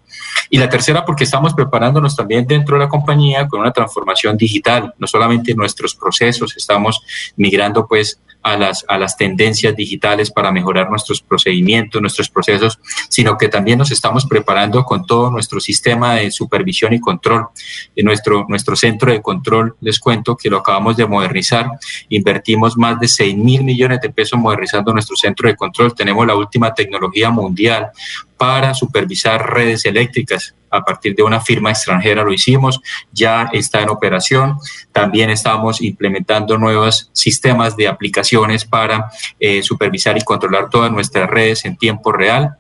Y 0.51 0.59
la 0.59 0.69
tercera, 0.69 1.05
porque 1.05 1.25
estamos 1.25 1.55
preparándonos 1.55 2.17
también 2.17 2.47
dentro 2.47 2.77
de 2.77 2.85
la 2.85 2.89
compañía 2.89 3.47
con 3.49 3.61
una 3.61 3.73
transformación 3.73 4.37
digital, 4.37 4.95
no 4.99 5.07
solamente 5.07 5.55
nuestros 5.55 5.95
procesos, 5.95 6.57
estamos 6.57 7.01
migrando 7.37 7.87
pues 7.87 8.21
a 8.43 8.57
las, 8.57 8.85
a 8.89 8.99
las 8.99 9.17
tendencias 9.17 9.75
digitales 9.75 10.31
para 10.31 10.53
mejorar 10.53 10.91
nuestros 10.91 11.21
procedimientos, 11.21 12.01
nuestros 12.01 12.29
procesos, 12.29 12.79
sino 13.09 13.37
que 13.37 13.49
también 13.49 13.79
nos 13.79 13.91
estamos 13.91 14.27
preparando 14.27 14.85
con 14.85 15.07
todo 15.07 15.31
nuestro 15.31 15.61
sistema 15.61 16.15
de 16.15 16.31
supervisión 16.31 16.93
y 16.93 17.01
control. 17.01 17.49
En 17.97 18.07
nuestro, 18.07 18.47
nuestro 18.49 18.77
centro 18.77 19.13
de 19.13 19.21
control, 19.21 19.77
les 19.81 19.99
cuento 19.99 20.37
que 20.37 20.51
lo 20.51 20.59
acabamos 20.59 20.97
de 20.97 21.07
modernizar, 21.07 21.71
invertimos 22.09 22.77
más 22.77 22.99
de 23.01 23.09
6 23.09 23.37
mil 23.37 23.65
millones 23.65 24.01
de 24.01 24.11
pesos 24.11 24.39
modernizando 24.39 24.93
nuestro 24.93 25.17
centro 25.17 25.49
de 25.49 25.57
control, 25.57 25.95
tenemos 25.95 26.27
la 26.27 26.37
última 26.37 26.75
tecnología 26.75 27.31
mundial 27.31 27.91
para 28.37 28.73
supervisar 28.75 29.53
redes 29.53 29.85
eléctricas 29.85 30.55
a 30.71 30.83
partir 30.83 31.15
de 31.15 31.23
una 31.23 31.41
firma 31.41 31.71
extranjera 31.71 32.23
lo 32.23 32.33
hicimos, 32.33 32.81
ya 33.13 33.49
está 33.53 33.83
en 33.83 33.91
operación. 33.91 34.59
También 34.93 35.31
estamos 35.31 35.81
implementando 35.83 36.59
nuevos 36.59 37.11
sistemas 37.13 37.77
de 37.77 37.89
aplicaciones 37.89 38.65
para 38.65 39.11
eh, 39.39 39.63
supervisar 39.63 40.17
y 40.19 40.23
controlar 40.23 40.71
todas 40.71 40.91
nuestras 40.91 41.29
redes 41.29 41.65
en 41.65 41.77
tiempo 41.77 42.13
real. 42.13 42.57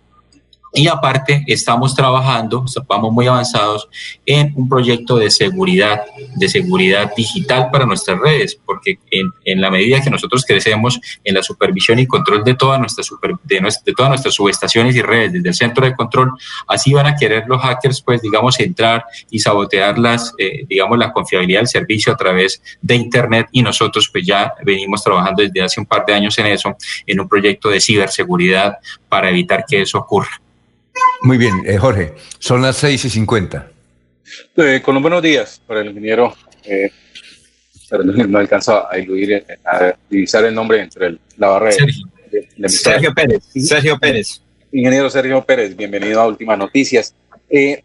Y 0.73 0.87
aparte, 0.87 1.45
estamos 1.47 1.95
trabajando, 1.95 2.65
vamos 2.87 3.13
muy 3.13 3.27
avanzados 3.27 3.89
en 4.27 4.53
un 4.55 4.69
proyecto 4.69 5.17
de 5.17 5.31
seguridad, 5.31 6.03
de 6.35 6.49
seguridad 6.49 7.11
digital 7.17 7.71
para 7.71 7.87
nuestras 7.87 8.19
redes, 8.19 8.59
porque 8.67 8.99
en, 9.11 9.33
en 9.45 9.61
la 9.63 9.71
medida 9.71 10.03
que 10.03 10.11
nosotros 10.11 10.45
crecemos 10.45 11.01
en 11.25 11.35
la 11.35 11.43
supervisión 11.43 11.99
y 11.99 12.07
control 12.07 12.45
de, 12.45 12.55
toda 12.55 12.79
nuestra 12.79 13.03
super, 13.03 13.33
de, 13.45 13.61
de, 13.85 13.93
todas 13.95 14.11
nuestras 14.11 14.35
subestaciones 14.35 14.95
y 14.95 15.01
redes 15.01 15.33
desde 15.33 15.49
el 15.49 15.55
centro 15.55 15.87
de 15.87 15.95
control, 15.95 16.33
así 16.67 16.93
van 16.93 17.07
a 17.07 17.17
querer 17.17 17.45
los 17.47 17.63
hackers, 17.63 18.03
pues, 18.03 18.21
digamos, 18.21 18.61
entrar 18.61 19.05
y 19.31 19.39
sabotear 19.39 19.99
las, 19.99 20.35
eh, 20.37 20.67
digamos, 20.69 20.99
la 20.99 21.13
confiabilidad 21.13 21.61
del 21.61 21.69
servicio 21.69 22.13
a 22.13 22.17
través 22.17 22.63
de 22.83 22.95
Internet 22.95 23.47
y 23.53 23.63
nosotros, 23.63 24.11
pues, 24.13 24.27
ya 24.27 24.53
venimos 24.65 25.03
trabajando 25.03 25.43
desde 25.43 25.63
hace 25.63 25.81
un 25.81 25.87
par 25.87 26.05
de 26.05 26.13
años 26.13 26.39
en 26.39 26.47
eso, 26.47 26.77
en 27.07 27.21
un 27.21 27.29
proyecto 27.29 27.71
de 27.71 27.81
ciberseguridad 27.81 28.79
para 29.09 29.31
evitar 29.31 29.65
que 29.67 29.81
eso 29.81 29.99
ocurra. 29.99 30.41
Muy 31.23 31.37
bien, 31.37 31.63
eh, 31.67 31.79
Jorge, 31.79 32.15
son 32.39 32.63
las 32.63 32.77
seis 32.77 33.05
y 33.05 33.11
cincuenta. 33.11 33.71
Eh, 34.57 34.81
con 34.83 34.95
los 34.95 35.03
buenos 35.03 35.23
días 35.23 35.61
para 35.67 35.81
el 35.81 35.89
ingeniero, 35.89 36.35
eh, 36.65 36.91
pero 37.89 38.05
no, 38.05 38.39
alcanzo 38.39 38.91
a 38.91 38.99
iludir, 38.99 39.33
eh, 39.33 39.45
a 39.65 39.95
divisar 40.09 40.45
el 40.45 40.55
nombre 40.55 40.81
entre 40.83 41.17
la 41.37 41.49
barrera. 41.49 41.77
Sergio, 41.77 42.07
de, 42.31 42.69
Sergio 42.69 43.15
Pérez. 43.15 43.45
Sergio 43.55 43.99
Pérez. 43.99 44.43
Ingeniero 44.71 45.09
Sergio 45.09 45.43
Pérez, 45.45 45.75
bienvenido 45.75 46.21
a 46.21 46.27
Últimas 46.27 46.59
Noticias. 46.59 47.15
Eh, 47.49 47.83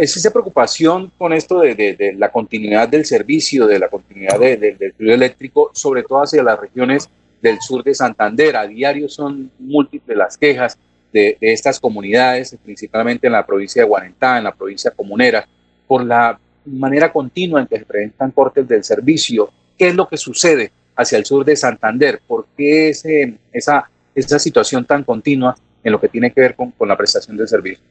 ¿Existe 0.00 0.30
preocupación 0.30 1.12
con 1.16 1.32
esto 1.32 1.60
de, 1.60 1.74
de, 1.74 1.94
de, 1.94 2.12
la 2.14 2.30
continuidad 2.30 2.88
del 2.88 3.04
servicio, 3.04 3.66
de 3.66 3.78
la 3.78 3.88
continuidad 3.88 4.38
del 4.38 4.92
fluido 4.96 5.14
eléctrico, 5.14 5.70
sobre 5.72 6.02
todo 6.02 6.22
hacia 6.22 6.42
las 6.42 6.58
regiones 6.58 7.08
del 7.40 7.60
sur 7.60 7.84
de 7.84 7.94
Santander? 7.94 8.56
A 8.56 8.66
diario 8.66 9.08
son 9.08 9.50
múltiples 9.58 10.16
las 10.16 10.36
quejas 10.36 10.78
de, 11.12 11.36
estas 11.40 11.78
comunidades, 11.78 12.56
principalmente 12.64 13.26
en 13.26 13.32
la 13.32 13.44
provincia 13.44 13.82
de 13.82 13.88
Guarentá, 13.88 14.38
en 14.38 14.44
la 14.44 14.54
provincia 14.54 14.90
comunera, 14.90 15.46
por 15.86 16.04
la 16.04 16.38
manera 16.64 17.12
continua 17.12 17.60
en 17.60 17.66
que 17.66 17.78
se 17.78 17.84
presentan 17.84 18.30
cortes 18.30 18.66
del 18.66 18.84
servicio. 18.84 19.50
¿Qué 19.76 19.88
es 19.88 19.94
lo 19.94 20.08
que 20.08 20.16
sucede 20.16 20.72
hacia 20.96 21.18
el 21.18 21.24
sur 21.24 21.44
de 21.44 21.56
Santander? 21.56 22.20
¿Por 22.26 22.46
qué 22.56 22.88
esa, 22.90 23.90
esa 24.14 24.38
situación 24.38 24.84
tan 24.84 25.04
continua 25.04 25.56
en 25.82 25.92
lo 25.92 26.00
que 26.00 26.08
tiene 26.08 26.30
que 26.32 26.40
ver 26.40 26.54
con, 26.54 26.70
con 26.72 26.88
la 26.88 26.96
prestación 26.96 27.36
del 27.36 27.48
servicio? 27.48 27.84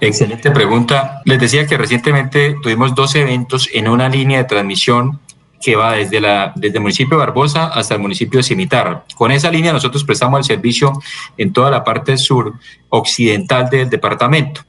Excelente 0.00 0.50
pregunta. 0.50 1.22
Les 1.24 1.38
decía 1.38 1.64
que 1.66 1.78
recientemente 1.78 2.56
tuvimos 2.60 2.92
dos 2.94 3.14
eventos 3.14 3.68
en 3.72 3.86
una 3.86 4.08
línea 4.08 4.38
de 4.38 4.44
transmisión 4.44 5.20
que 5.62 5.76
va 5.76 5.92
desde, 5.92 6.20
la, 6.20 6.52
desde 6.56 6.76
el 6.76 6.82
municipio 6.82 7.16
de 7.16 7.24
Barbosa 7.24 7.66
hasta 7.66 7.94
el 7.94 8.00
municipio 8.00 8.38
de 8.38 8.44
Cimitarra. 8.44 9.04
Con 9.14 9.30
esa 9.30 9.50
línea 9.50 9.72
nosotros 9.72 10.04
prestamos 10.04 10.38
el 10.38 10.44
servicio 10.44 10.92
en 11.38 11.52
toda 11.52 11.70
la 11.70 11.84
parte 11.84 12.18
sur 12.18 12.54
occidental 12.88 13.70
del 13.70 13.88
departamento. 13.88 14.62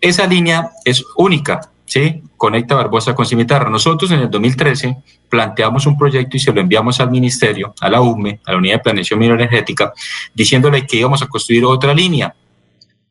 Esa 0.00 0.26
línea 0.26 0.70
es 0.84 1.04
única, 1.16 1.70
¿sí? 1.84 2.22
Conecta 2.36 2.74
Barbosa 2.74 3.14
con 3.14 3.26
Cimitarra. 3.26 3.68
Nosotros 3.70 4.10
en 4.10 4.20
el 4.20 4.30
2013 4.30 4.96
planteamos 5.28 5.86
un 5.86 5.98
proyecto 5.98 6.36
y 6.36 6.40
se 6.40 6.52
lo 6.52 6.60
enviamos 6.60 7.00
al 7.00 7.10
ministerio, 7.10 7.74
a 7.80 7.88
la 7.88 8.00
UME, 8.00 8.40
a 8.44 8.52
la 8.52 8.58
Unidad 8.58 8.76
de 8.76 8.82
Planeación 8.82 9.18
Minoenergética, 9.18 9.92
diciéndole 10.34 10.86
que 10.86 10.98
íbamos 10.98 11.22
a 11.22 11.26
construir 11.26 11.64
otra 11.64 11.92
línea 11.92 12.34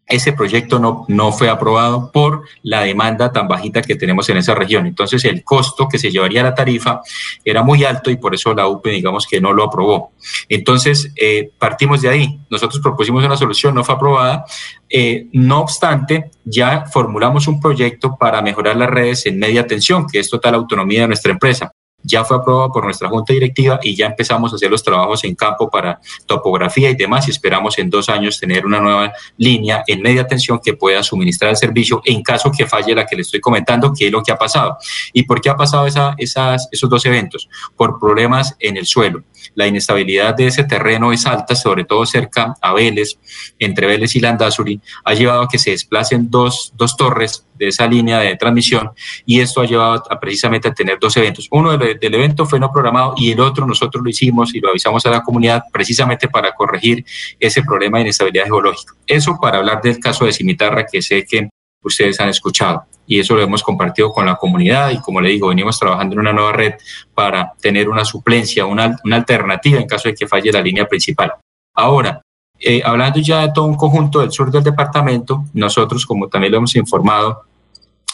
ese 0.08 0.34
proyecto 0.34 0.80
no, 0.80 1.06
no 1.08 1.32
fue 1.32 1.50
aprobado 1.50 2.12
por 2.12 2.44
la 2.62 2.82
demanda 2.82 3.32
tan 3.32 3.48
bajita 3.48 3.82
que 3.82 3.96
tenemos 3.96 4.30
en 4.30 4.38
esa 4.38 4.54
región. 4.54 4.86
Entonces, 4.86 5.26
el 5.26 5.44
costo 5.44 5.88
que 5.88 5.98
se 5.98 6.12
llevaría 6.12 6.44
la 6.44 6.54
tarifa 6.54 7.02
era 7.44 7.64
muy 7.64 7.84
alto 7.84 8.12
y 8.12 8.18
por 8.18 8.36
eso 8.36 8.54
la 8.54 8.68
UPE, 8.68 8.92
digamos 8.92 9.26
que 9.26 9.42
no 9.42 9.54
lo 9.54 9.64
aprobó. 9.64 10.12
Entonces, 10.48 11.12
eh, 11.16 11.52
partimos 11.58 12.02
de 12.02 12.10
ahí. 12.10 12.40
Nosotros 12.50 12.82
propusimos 12.82 13.24
una 13.24 13.38
solución, 13.38 13.74
no 13.74 13.84
fue 13.84 13.96
aprobada. 13.96 14.46
Eh, 14.90 15.28
no 15.34 15.62
obstante, 15.62 16.32
ya 16.44 16.86
formulamos 16.86 17.48
un 17.48 17.60
proyecto 17.60 18.16
para 18.16 18.42
mejorar 18.42 18.76
las 18.76 18.90
redes 18.90 19.26
en 19.26 19.40
media 19.40 19.66
tensión, 19.66 20.06
que 20.08 20.20
es 20.20 20.30
total 20.30 20.56
autonomía 20.56 21.02
de 21.02 21.08
nuestra 21.08 21.32
empresa 21.32 21.75
ya 22.06 22.24
fue 22.24 22.38
aprobado 22.38 22.72
por 22.72 22.84
nuestra 22.84 23.10
junta 23.10 23.34
directiva 23.34 23.80
y 23.82 23.96
ya 23.96 24.08
empezamos 24.08 24.52
a 24.54 24.56
hacer 24.56 24.70
los 24.70 24.84
trabajos 24.84 25.24
en 25.24 25.36
campo 25.36 25.70
para 25.70 26.00
topografía 26.26 26.90
y 26.90 26.96
demás 26.96 27.28
y 27.28 27.32
esperamos 27.32 27.78
en 27.80 27.90
dos 27.90 28.10
años 28.10 28.40
tener 28.40 28.66
una 28.66 28.80
nueva 28.80 29.14
línea 29.38 29.84
en 29.88 30.02
media 30.02 30.28
tensión 30.28 30.60
que 30.64 30.74
pueda 30.74 31.04
suministrar 31.04 31.52
el 31.52 31.58
servicio 31.58 32.02
en 32.06 32.22
caso 32.22 32.52
que 32.56 32.66
falle 32.66 32.94
la 32.94 33.06
que 33.06 33.16
le 33.16 33.24
estoy 33.24 33.40
comentando, 33.40 33.94
que 33.94 34.08
es 34.08 34.12
lo 34.12 34.22
que 34.22 34.32
ha 34.32 34.38
pasado. 34.38 34.78
¿Y 35.14 35.24
por 35.24 35.42
qué 35.42 35.50
ha 35.50 35.56
pasado 35.56 35.88
esa, 35.88 36.16
esos 36.18 36.90
dos 36.90 37.06
eventos? 37.06 37.50
Por 37.76 38.00
problemas 38.00 38.56
en 38.60 38.78
el 38.78 38.86
suelo. 38.86 39.24
La 39.54 39.68
inestabilidad 39.68 40.36
de 40.36 40.48
ese 40.48 40.64
terreno 40.64 41.12
es 41.12 41.26
alta, 41.26 41.56
sobre 41.56 41.86
todo 41.86 42.06
cerca 42.06 42.56
a 42.62 42.74
Vélez, 42.74 43.18
entre 43.60 43.88
Vélez 43.88 44.16
y 44.16 44.20
Landazuri, 44.20 44.82
ha 45.04 45.14
llevado 45.14 45.44
a 45.44 45.48
que 45.48 45.60
se 45.60 45.72
desplacen 45.72 46.30
dos, 46.30 46.74
dos 46.76 46.98
torres 46.98 47.45
de 47.58 47.68
esa 47.68 47.88
línea 47.88 48.20
de 48.20 48.36
transmisión 48.36 48.92
y 49.26 49.40
esto 49.40 49.62
ha 49.62 49.66
llevado 49.66 50.04
a, 50.10 50.20
precisamente 50.20 50.68
a 50.68 50.74
tener 50.74 50.98
dos 51.00 51.16
eventos. 51.18 51.48
Uno 51.52 51.78
del, 51.78 51.98
evento 52.02 52.46
fue 52.46 52.60
no 52.60 52.72
programado 52.72 53.16
y 53.18 53.32
el 53.32 53.40
otro 53.40 53.66
nosotros 53.66 54.04
lo 54.04 54.10
hicimos 54.10 54.54
y 54.54 54.60
lo 54.60 54.70
avisamos 54.70 55.06
a 55.06 55.10
la 55.10 55.22
comunidad 55.22 55.64
precisamente 55.72 56.28
para 56.28 56.54
corregir 56.54 57.06
ese 57.40 57.64
problema 57.64 57.98
de 57.98 58.04
inestabilidad 58.04 58.46
geológica. 58.46 58.94
Eso 59.08 59.38
para 59.42 59.58
hablar 59.58 59.82
del 59.82 60.00
caso 60.00 60.26
de 60.26 60.34
Cimitarra 60.34 60.86
que 60.86 61.02
sé 61.02 61.26
que 61.26 61.50
ustedes 61.82 62.20
han 62.20 62.30
escuchado 62.30 62.86
y 63.08 63.20
eso 63.20 63.36
lo 63.36 63.42
hemos 63.42 63.62
compartido 63.62 64.12
con 64.12 64.26
la 64.26 64.36
comunidad 64.36 64.92
y 64.92 65.00
como 65.00 65.22
le 65.22 65.30
digo, 65.30 65.50
venimos 65.50 65.78
trabajando 65.78 66.14
en 66.14 66.20
una 66.20 66.34
nueva 66.34 66.54
red 66.54 66.74
para 67.14 67.54
tener 67.62 67.90
una 67.90 68.04
suplencia, 68.04 68.66
una 68.66 68.98
alternativa 69.12 69.80
en 69.80 69.88
caso 69.88 70.10
de 70.10 70.16
que 70.16 70.28
falle 70.28 70.52
la 70.52 70.62
línea 70.62 70.88
principal. 70.88 71.34
Ahora, 71.76 72.22
eh, 72.60 72.82
hablando 72.84 73.20
ya 73.20 73.42
de 73.42 73.52
todo 73.54 73.66
un 73.66 73.76
conjunto 73.76 74.20
del 74.20 74.32
sur 74.32 74.52
del 74.52 74.64
departamento, 74.64 75.46
nosotros, 75.54 76.06
como 76.06 76.28
también 76.28 76.52
lo 76.52 76.58
hemos 76.60 76.76
informado, 76.76 77.44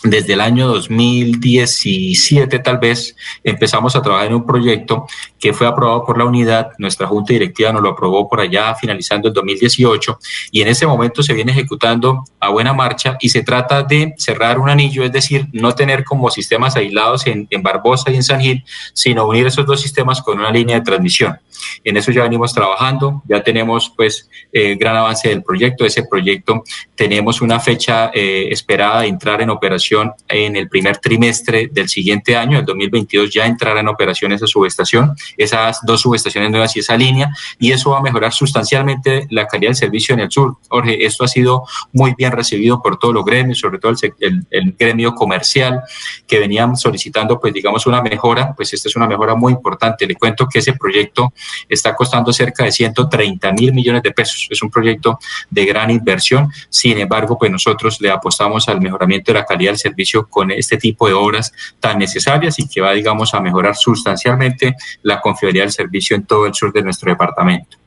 desde 0.03 0.33
el 0.33 0.41
año 0.41 0.67
2017 0.67 2.59
tal 2.59 2.79
vez 2.79 3.15
empezamos 3.43 3.95
a 3.95 4.01
trabajar 4.01 4.27
en 4.27 4.33
un 4.33 4.45
proyecto 4.45 5.05
que 5.39 5.53
fue 5.53 5.67
aprobado 5.67 6.03
por 6.03 6.17
la 6.17 6.25
unidad, 6.25 6.71
nuestra 6.79 7.05
junta 7.07 7.33
directiva 7.33 7.71
nos 7.71 7.83
lo 7.83 7.89
aprobó 7.89 8.27
por 8.27 8.39
allá 8.39 8.73
finalizando 8.73 9.27
el 9.27 9.33
2018 9.33 10.17
y 10.51 10.61
en 10.61 10.69
ese 10.69 10.87
momento 10.87 11.21
se 11.21 11.33
viene 11.33 11.51
ejecutando 11.51 12.23
a 12.41 12.49
buena 12.49 12.73
marcha 12.73 13.17
y 13.21 13.29
se 13.29 13.43
trata 13.43 13.83
de 13.83 14.13
cerrar 14.17 14.59
un 14.59 14.69
anillo, 14.69 15.03
es 15.03 15.11
decir, 15.11 15.47
no 15.53 15.73
tener 15.73 16.03
como 16.03 16.29
sistemas 16.29 16.75
aislados 16.75 17.27
en, 17.27 17.47
en 17.49 17.63
Barbosa 17.63 18.11
y 18.11 18.15
en 18.15 18.23
San 18.23 18.41
Gil, 18.41 18.65
sino 18.93 19.27
unir 19.27 19.47
esos 19.47 19.65
dos 19.65 19.79
sistemas 19.79 20.21
con 20.21 20.39
una 20.39 20.51
línea 20.51 20.77
de 20.77 20.81
transmisión. 20.81 21.39
En 21.83 21.97
eso 21.97 22.11
ya 22.11 22.23
venimos 22.23 22.53
trabajando, 22.53 23.21
ya 23.27 23.43
tenemos 23.43 23.91
pues 23.95 24.29
eh, 24.51 24.75
gran 24.75 24.95
avance 24.97 25.29
del 25.29 25.43
proyecto. 25.43 25.85
Ese 25.85 26.03
proyecto 26.03 26.63
tenemos 26.95 27.41
una 27.41 27.59
fecha 27.59 28.11
eh, 28.13 28.47
esperada 28.51 29.01
de 29.01 29.07
entrar 29.07 29.41
en 29.41 29.49
operación 29.49 30.13
en 30.27 30.55
el 30.55 30.69
primer 30.69 30.97
trimestre 30.97 31.69
del 31.71 31.89
siguiente 31.89 32.35
año, 32.35 32.59
el 32.59 32.65
2022, 32.65 33.31
ya 33.31 33.45
entrará 33.45 33.79
en 33.79 33.87
operación 33.87 34.31
esa 34.31 34.47
subestación, 34.47 35.15
esas 35.37 35.79
dos 35.83 36.01
subestaciones 36.01 36.51
nuevas 36.51 36.75
y 36.75 36.79
esa 36.79 36.97
línea, 36.97 37.31
y 37.59 37.71
eso 37.71 37.91
va 37.91 37.99
a 37.99 38.01
mejorar 38.01 38.33
sustancialmente 38.33 39.27
la 39.29 39.47
calidad 39.47 39.69
del 39.69 39.75
servicio 39.75 40.13
en 40.13 40.21
el 40.21 40.31
sur. 40.31 40.57
Jorge, 40.69 41.05
esto 41.05 41.23
ha 41.23 41.27
sido 41.27 41.65
muy 41.91 42.13
bien 42.17 42.30
recibido 42.31 42.81
por 42.81 42.97
todos 42.97 43.13
los 43.13 43.25
gremios, 43.25 43.59
sobre 43.59 43.79
todo 43.79 43.93
el, 44.19 44.45
el, 44.49 44.75
gremio 44.77 45.13
comercial, 45.13 45.81
que 46.27 46.39
venían 46.39 46.75
solicitando, 46.75 47.39
pues 47.39 47.53
digamos, 47.53 47.85
una 47.85 48.01
mejora, 48.01 48.53
pues 48.55 48.73
esta 48.73 48.89
es 48.89 48.95
una 48.95 49.07
mejora 49.07 49.35
muy 49.35 49.53
importante. 49.53 50.05
Le 50.05 50.15
cuento 50.15 50.47
que 50.47 50.59
ese 50.59 50.73
proyecto 50.73 51.33
está 51.67 51.95
costando 51.95 52.33
cerca 52.33 52.63
de 52.63 52.71
130 52.71 53.51
mil 53.53 53.73
millones 53.73 54.03
de 54.03 54.11
pesos. 54.11 54.47
Es 54.49 54.61
un 54.61 54.69
proyecto 54.69 55.19
de 55.49 55.65
gran 55.65 55.91
inversión. 55.91 56.49
Sin 56.69 56.97
embargo, 56.97 57.37
pues 57.37 57.51
nosotros 57.51 57.99
le 58.01 58.09
apostamos 58.09 58.67
al 58.67 58.81
mejoramiento 58.81 59.31
de 59.31 59.39
la 59.39 59.45
calidad 59.45 59.71
del 59.71 59.79
servicio 59.79 60.27
con 60.27 60.51
este 60.51 60.77
tipo 60.77 61.07
de 61.07 61.13
obras 61.13 61.51
tan 61.79 61.99
necesarias 61.99 62.57
y 62.59 62.67
que 62.67 62.81
va, 62.81 62.93
digamos, 62.93 63.33
a 63.33 63.39
mejorar 63.39 63.75
sustancialmente 63.75 64.75
la 65.03 65.19
confiabilidad 65.19 65.65
del 65.65 65.73
servicio 65.73 66.15
en 66.15 66.25
todo 66.25 66.45
el 66.45 66.53
sur 66.53 66.71
de 66.71 66.81
nuestro 66.81 67.11
departamento. 67.11 67.77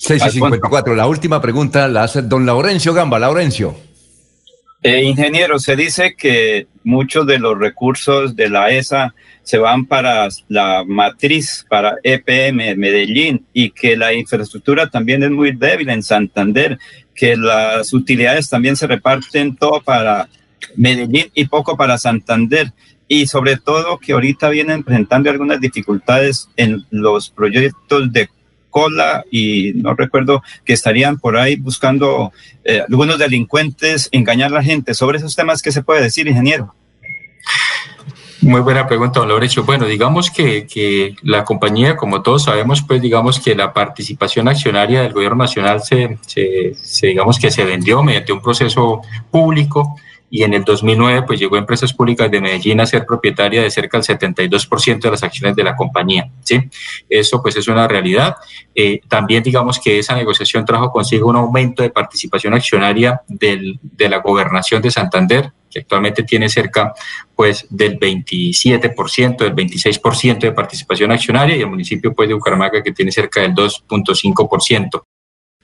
6 0.00 0.22
y 0.26 0.30
54. 0.30 0.94
La 0.94 1.06
última 1.06 1.42
pregunta 1.42 1.86
la 1.86 2.04
hace 2.04 2.22
don 2.22 2.46
Laurencio 2.46 2.94
Gamba. 2.94 3.18
Laurencio. 3.18 3.89
Eh, 4.82 5.02
ingeniero, 5.02 5.58
se 5.58 5.76
dice 5.76 6.14
que 6.16 6.66
muchos 6.84 7.26
de 7.26 7.38
los 7.38 7.58
recursos 7.58 8.34
de 8.34 8.48
la 8.48 8.70
ESA 8.70 9.14
se 9.42 9.58
van 9.58 9.84
para 9.84 10.28
la 10.48 10.84
matriz, 10.86 11.66
para 11.68 11.96
EPM 12.02 12.76
Medellín, 12.76 13.44
y 13.52 13.70
que 13.70 13.94
la 13.94 14.14
infraestructura 14.14 14.88
también 14.88 15.22
es 15.22 15.30
muy 15.30 15.52
débil 15.52 15.90
en 15.90 16.02
Santander, 16.02 16.78
que 17.14 17.36
las 17.36 17.92
utilidades 17.92 18.48
también 18.48 18.74
se 18.74 18.86
reparten 18.86 19.54
todo 19.54 19.82
para 19.82 20.30
Medellín 20.76 21.30
y 21.34 21.44
poco 21.44 21.76
para 21.76 21.98
Santander. 21.98 22.72
Y 23.06 23.26
sobre 23.26 23.56
todo 23.56 23.98
que 23.98 24.12
ahorita 24.12 24.48
vienen 24.48 24.82
presentando 24.82 25.28
algunas 25.28 25.60
dificultades 25.60 26.48
en 26.56 26.86
los 26.90 27.28
proyectos 27.28 28.10
de 28.12 28.30
cola 28.70 29.24
y 29.30 29.72
no 29.74 29.94
recuerdo 29.94 30.42
que 30.64 30.72
estarían 30.72 31.18
por 31.18 31.36
ahí 31.36 31.56
buscando 31.56 32.32
eh, 32.64 32.82
algunos 32.88 33.18
delincuentes 33.18 34.08
engañar 34.12 34.50
a 34.52 34.54
la 34.54 34.62
gente. 34.62 34.94
Sobre 34.94 35.18
esos 35.18 35.36
temas, 35.36 35.60
¿qué 35.60 35.72
se 35.72 35.82
puede 35.82 36.02
decir, 36.02 36.26
ingeniero? 36.28 36.74
Muy 38.42 38.62
buena 38.62 38.86
pregunta, 38.86 39.20
don 39.20 39.28
Laurencio. 39.28 39.64
Bueno, 39.64 39.84
digamos 39.84 40.30
que, 40.30 40.66
que, 40.66 41.14
la 41.22 41.44
compañía, 41.44 41.96
como 41.96 42.22
todos 42.22 42.44
sabemos, 42.44 42.80
pues 42.80 43.02
digamos 43.02 43.38
que 43.38 43.54
la 43.54 43.74
participación 43.74 44.48
accionaria 44.48 45.02
del 45.02 45.12
gobierno 45.12 45.44
nacional 45.44 45.82
se, 45.82 46.18
se, 46.26 46.74
se 46.74 47.08
digamos 47.08 47.38
que 47.38 47.50
se 47.50 47.64
vendió 47.64 48.02
mediante 48.02 48.32
un 48.32 48.40
proceso 48.40 49.02
público 49.30 49.94
y 50.30 50.44
en 50.44 50.54
el 50.54 50.64
2009 50.64 51.24
pues 51.26 51.40
llegó 51.40 51.56
a 51.56 51.58
Empresas 51.58 51.92
Públicas 51.92 52.30
de 52.30 52.40
Medellín 52.40 52.80
a 52.80 52.86
ser 52.86 53.04
propietaria 53.04 53.62
de 53.62 53.70
cerca 53.70 53.98
del 53.98 54.06
72% 54.06 55.00
de 55.00 55.10
las 55.10 55.22
acciones 55.22 55.56
de 55.56 55.64
la 55.64 55.74
compañía. 55.74 56.30
¿sí? 56.42 56.60
Eso 57.08 57.42
pues 57.42 57.56
es 57.56 57.66
una 57.66 57.88
realidad. 57.88 58.36
Eh, 58.74 59.00
también 59.08 59.42
digamos 59.42 59.80
que 59.80 59.98
esa 59.98 60.14
negociación 60.14 60.64
trajo 60.64 60.90
consigo 60.92 61.28
un 61.28 61.36
aumento 61.36 61.82
de 61.82 61.90
participación 61.90 62.54
accionaria 62.54 63.20
del, 63.26 63.78
de 63.82 64.08
la 64.08 64.18
gobernación 64.18 64.80
de 64.80 64.90
Santander, 64.90 65.52
que 65.68 65.80
actualmente 65.80 66.22
tiene 66.22 66.48
cerca 66.48 66.92
pues 67.34 67.66
del 67.68 67.98
27%, 67.98 69.36
del 69.38 69.54
26% 69.54 70.38
de 70.38 70.52
participación 70.52 71.10
accionaria 71.10 71.56
y 71.56 71.60
el 71.60 71.68
municipio 71.68 72.12
pues 72.12 72.28
de 72.28 72.34
Bucaramanga 72.34 72.82
que 72.82 72.92
tiene 72.92 73.10
cerca 73.10 73.40
del 73.40 73.54
2.5%. 73.54 75.02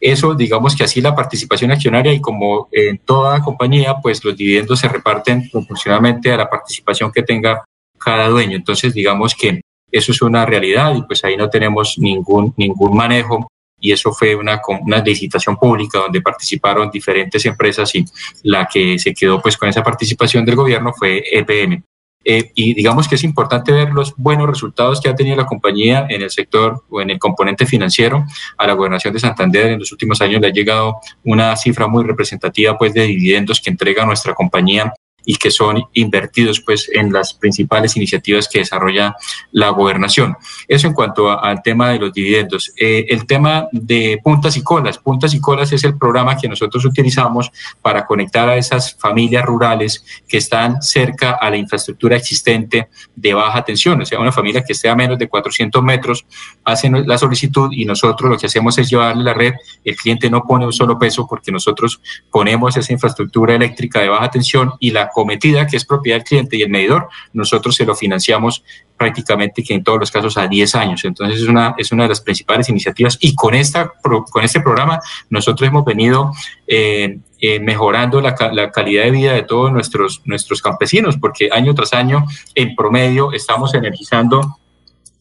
Eso, 0.00 0.35
digamos 0.35 0.76
que 0.76 0.85
así 0.85 1.00
la 1.00 1.15
participación 1.15 1.71
accionaria 1.71 2.12
y 2.12 2.21
como 2.21 2.69
en 2.71 2.99
toda 2.99 3.43
compañía, 3.43 3.97
pues 4.03 4.23
los 4.25 4.37
dividendos 4.37 4.81
se 4.81 4.88
reparten 4.88 5.49
proporcionalmente 5.50 6.31
a 6.31 6.37
la 6.37 6.50
participación 6.50 7.11
que 7.11 7.23
tenga 7.23 7.65
cada 7.99 8.29
dueño. 8.29 8.57
Entonces, 8.57 8.93
digamos 8.93 9.35
que 9.35 9.61
eso 9.91 10.12
es 10.12 10.21
una 10.23 10.45
realidad 10.45 10.95
y 10.95 11.03
pues 11.03 11.25
ahí 11.25 11.37
no 11.37 11.49
tenemos 11.49 11.99
ningún, 11.99 12.53
ningún 12.57 12.95
manejo 12.95 13.49
y 13.81 13.93
eso 13.93 14.12
fue 14.12 14.35
una, 14.35 14.61
una 14.81 14.99
licitación 14.99 15.57
pública 15.57 15.99
donde 15.99 16.21
participaron 16.21 16.91
diferentes 16.91 17.45
empresas 17.47 17.95
y 17.95 18.05
la 18.43 18.67
que 18.67 18.99
se 18.99 19.15
quedó 19.15 19.41
pues 19.41 19.57
con 19.57 19.69
esa 19.69 19.83
participación 19.83 20.45
del 20.45 20.57
gobierno 20.57 20.93
fue 20.93 21.23
EPM. 21.31 21.83
Eh, 22.28 22.50
y 22.56 22.75
digamos 22.75 23.06
que 23.06 23.14
es 23.14 23.23
importante 23.23 23.71
ver 23.71 23.92
los 23.92 24.16
buenos 24.16 24.49
resultados 24.49 25.00
que 25.00 25.09
ha 25.09 25.14
tenido 25.14 25.37
la 25.37 25.47
compañía 25.47 26.06
en 26.11 26.23
el 26.23 26.30
sector 26.30 26.83
o 26.90 27.00
en 27.00 27.11
el 27.11 27.21
componente 27.21 27.66
financiero. 27.66 28.25
A 28.59 28.66
la 28.66 28.73
gobernación 28.73 29.14
de 29.14 29.21
Santander 29.21 29.66
en 29.68 29.78
los 29.78 29.92
últimos 29.92 30.21
años 30.21 30.40
le 30.40 30.49
ha 30.49 30.52
llegado 30.52 30.97
una 31.23 31.54
cifra 31.54 31.87
muy 31.87 32.02
representativa 32.02 32.76
pues, 32.76 32.92
de 32.95 33.02
dividendos 33.02 33.61
que 33.61 33.71
entrega 33.71 34.04
nuestra 34.04 34.35
compañía 34.35 34.92
y 35.26 35.37
que 35.37 35.50
son 35.50 35.85
invertidos 35.92 36.61
pues 36.61 36.88
en 36.90 37.12
las 37.12 37.35
principales 37.35 37.97
iniciativas 37.97 38.49
que 38.49 38.61
desarrolla 38.61 39.14
la 39.52 39.71
gobernación. 39.71 40.36
Eso 40.69 40.86
en 40.86 40.95
cuanto 40.95 41.39
al 41.39 41.62
tema 41.62 41.91
de 41.91 41.99
los 41.99 42.12
dividendos. 42.12 42.73
Eh, 42.80 43.06
el 43.08 43.26
tema 43.26 43.69
de 43.73 44.21
puntas 44.23 44.56
y 44.56 44.62
colas. 44.62 44.99
Puntas 44.99 45.34
y 45.34 45.41
colas 45.41 45.73
es 45.73 45.84
el 45.84 45.99
programa 45.99 46.36
que 46.36 46.49
nosotros 46.49 46.84
utilizamos 46.84 47.50
para 47.82 48.06
conectar 48.06 48.49
a 48.49 48.56
esas 48.56 48.95
familias 48.95 49.45
rurales 49.45 50.04
que 50.28 50.39
están 50.39 50.80
cerca 50.80 51.32
a 51.32 51.50
la 51.50 51.56
infraestructura 51.56 52.17
existente 52.17 52.89
de 53.15 53.34
baja 53.34 53.65
tensión. 53.65 54.00
O 54.00 54.06
sea, 54.06 54.21
una 54.21 54.32
familia 54.32 54.62
que 54.62 54.73
esté 54.73 54.89
a 54.89 54.95
menos 54.95 55.19
de 55.19 55.28
400 55.28 55.82
metros 55.82 56.25
hace 56.65 56.89
la 56.89 57.19
solicitud 57.19 57.71
y 57.73 57.84
nosotros 57.84 58.30
lo 58.30 58.39
que 58.39 58.47
hacemos 58.47 58.78
es 58.78 58.89
llevarle 58.89 59.25
la 59.25 59.34
red. 59.34 59.54
El 59.84 59.97
cliente 59.97 60.30
no 60.30 60.43
pone 60.43 60.65
un 60.65 60.73
solo 60.73 60.97
peso 60.97 61.26
porque 61.28 61.50
nosotros 61.50 62.00
ponemos 62.30 62.76
esa 62.76 62.93
infraestructura 62.93 63.54
eléctrica 63.54 64.00
de 64.00 64.08
baja 64.08 64.30
tensión 64.30 64.73
y 64.78 64.93
la 64.93 65.08
cometida, 65.17 65.67
que 65.67 65.79
es 65.79 65.87
propiedad 65.87 66.19
del 66.19 66.25
cliente 66.25 66.59
y 66.59 66.63
el 66.63 66.69
medidor, 66.69 67.09
nosotros 67.33 67.75
se 67.75 67.87
lo 67.87 67.95
financiamos 67.95 68.63
prácticamente 68.99 69.63
que 69.63 69.73
en 69.73 69.83
todos 69.83 69.99
los 69.99 70.11
casos 70.11 70.37
a 70.37 70.47
10 70.47 70.75
años. 70.75 71.07
Entonces 71.07 71.41
es 71.41 71.49
una, 71.49 71.75
es 71.79 71.91
una 71.91 72.02
de 72.02 72.11
las 72.11 72.21
principales 72.21 72.69
iniciativas 72.69 73.17
y 73.23 73.35
con, 73.35 73.55
esta, 73.55 73.95
con 74.02 74.45
este 74.45 74.61
programa 74.61 75.00
nosotros 75.31 75.67
hemos 75.67 75.87
venido 75.87 76.33
eh, 76.67 77.17
eh, 77.41 77.61
mejorando 77.61 78.21
la, 78.21 78.35
la, 78.52 78.71
calidad 78.71 79.05
de 79.05 79.11
vida 79.11 79.33
de 79.33 79.43
todos 79.43 79.73
nuestros, 79.73 80.21
nuestros 80.26 80.61
campesinos, 80.61 81.17
porque 81.17 81.49
año 81.50 81.75
tras 81.75 81.95
año 81.95 82.26
en 82.55 82.76
promedio 82.76 83.33
estamos 83.33 83.73
energizando 83.73 84.59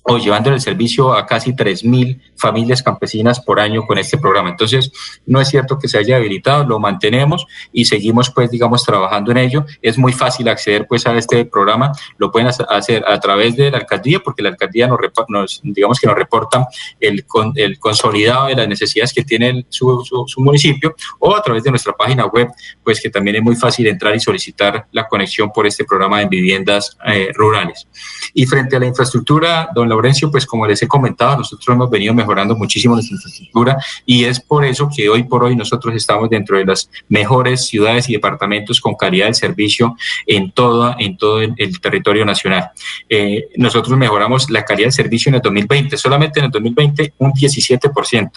o 0.08 0.18
llevando 0.18 0.52
el 0.52 0.62
servicio 0.62 1.14
a 1.14 1.26
casi 1.26 1.54
3.000 1.54 2.20
familias 2.36 2.84
campesinas 2.84 3.40
por 3.40 3.60
año 3.60 3.86
con 3.88 3.98
este 3.98 4.20
programa. 4.20 4.50
Entonces, 4.50 4.92
no 5.26 5.42
es 5.42 5.48
cierto 5.48 5.80
que 5.80 5.88
se 5.88 5.98
haya 5.98 6.18
habilitado, 6.18 6.64
lo 6.64 6.80
mantenemos 6.80 7.48
y 7.74 7.86
seguimos, 7.86 8.30
pues, 8.30 8.52
digamos, 8.52 8.84
trabajando 8.84 9.32
en 9.32 9.38
ello. 9.38 9.66
Es 9.82 9.98
muy 9.98 10.14
fácil 10.14 10.48
acceder, 10.48 10.86
pues, 10.88 11.08
a 11.08 11.18
este 11.18 11.46
programa. 11.46 11.92
Lo 12.18 12.32
pueden 12.32 12.48
hacer 12.48 13.04
a 13.08 13.20
través 13.20 13.56
de 13.56 13.72
la 13.72 13.80
alcaldía, 13.80 14.20
porque 14.20 14.44
la 14.44 14.50
alcaldía 14.50 14.88
nos, 14.88 15.00
nos 15.28 15.62
digamos 15.64 16.00
que 16.00 16.06
nos 16.06 16.16
reporta 16.16 16.68
el, 17.00 17.26
el 17.56 17.80
consolidado 17.80 18.48
de 18.48 18.56
las 18.56 18.68
necesidades 18.68 19.12
que 19.12 19.24
tiene 19.24 19.66
su, 19.70 20.06
municipio, 20.38 20.96
o 21.20 21.36
a 21.36 21.42
través 21.42 21.64
de 21.64 21.72
nuestra 21.72 21.94
página 21.94 22.28
web, 22.28 22.50
pues, 22.84 23.02
que 23.02 23.10
también 23.10 23.38
es 23.38 23.42
muy 23.42 23.56
fácil 23.56 23.88
entrar 23.88 24.16
y 24.16 24.20
solicitar 24.20 24.86
la 24.92 25.08
conexión 25.08 25.52
por 25.52 25.66
este 25.66 25.84
programa 25.84 26.20
de 26.20 26.28
viviendas 26.28 26.96
eh, 27.08 27.32
rurales. 27.34 27.88
Y 28.36 28.46
frente 28.46 28.76
a 28.76 28.80
la 28.80 28.86
infraestructura, 28.86 29.70
don 29.74 29.95
Laurencio, 29.96 30.30
pues 30.32 30.46
como 30.46 30.68
les 30.68 30.82
he 30.84 30.88
comentado, 30.88 31.38
nosotros 31.38 31.68
hemos 31.70 31.90
venido 31.90 32.14
mejorando 32.14 32.56
muchísimo 32.56 32.96
nuestra 32.96 33.16
infraestructura 33.16 33.78
y 34.06 34.26
es 34.26 34.40
por 34.40 34.66
eso 34.66 34.90
que 34.94 35.10
hoy 35.10 35.24
por 35.24 35.44
hoy 35.44 35.56
nosotros 35.56 35.96
estamos 35.96 36.30
dentro 36.30 36.58
de 36.58 36.66
las 36.66 36.90
mejores 37.10 37.68
ciudades 37.68 38.10
y 38.10 38.14
departamentos 38.14 38.80
con 38.80 38.96
calidad 38.96 39.26
del 39.26 39.36
servicio 39.36 39.96
en 40.28 40.52
todo, 40.52 40.96
en 41.00 41.18
todo 41.18 41.42
el, 41.42 41.56
territorio 41.82 42.26
nacional. 42.26 42.72
Eh, 43.10 43.48
nosotros 43.58 43.98
mejoramos 43.98 44.50
la 44.50 44.64
calidad 44.64 44.88
del 44.88 44.94
servicio 44.94 45.30
en 45.30 45.36
el 45.36 45.42
2020, 45.42 45.98
solamente 45.98 46.40
en 46.40 46.46
el 46.46 46.52
2020 46.52 47.14
un 47.18 47.32
17%. 47.32 48.32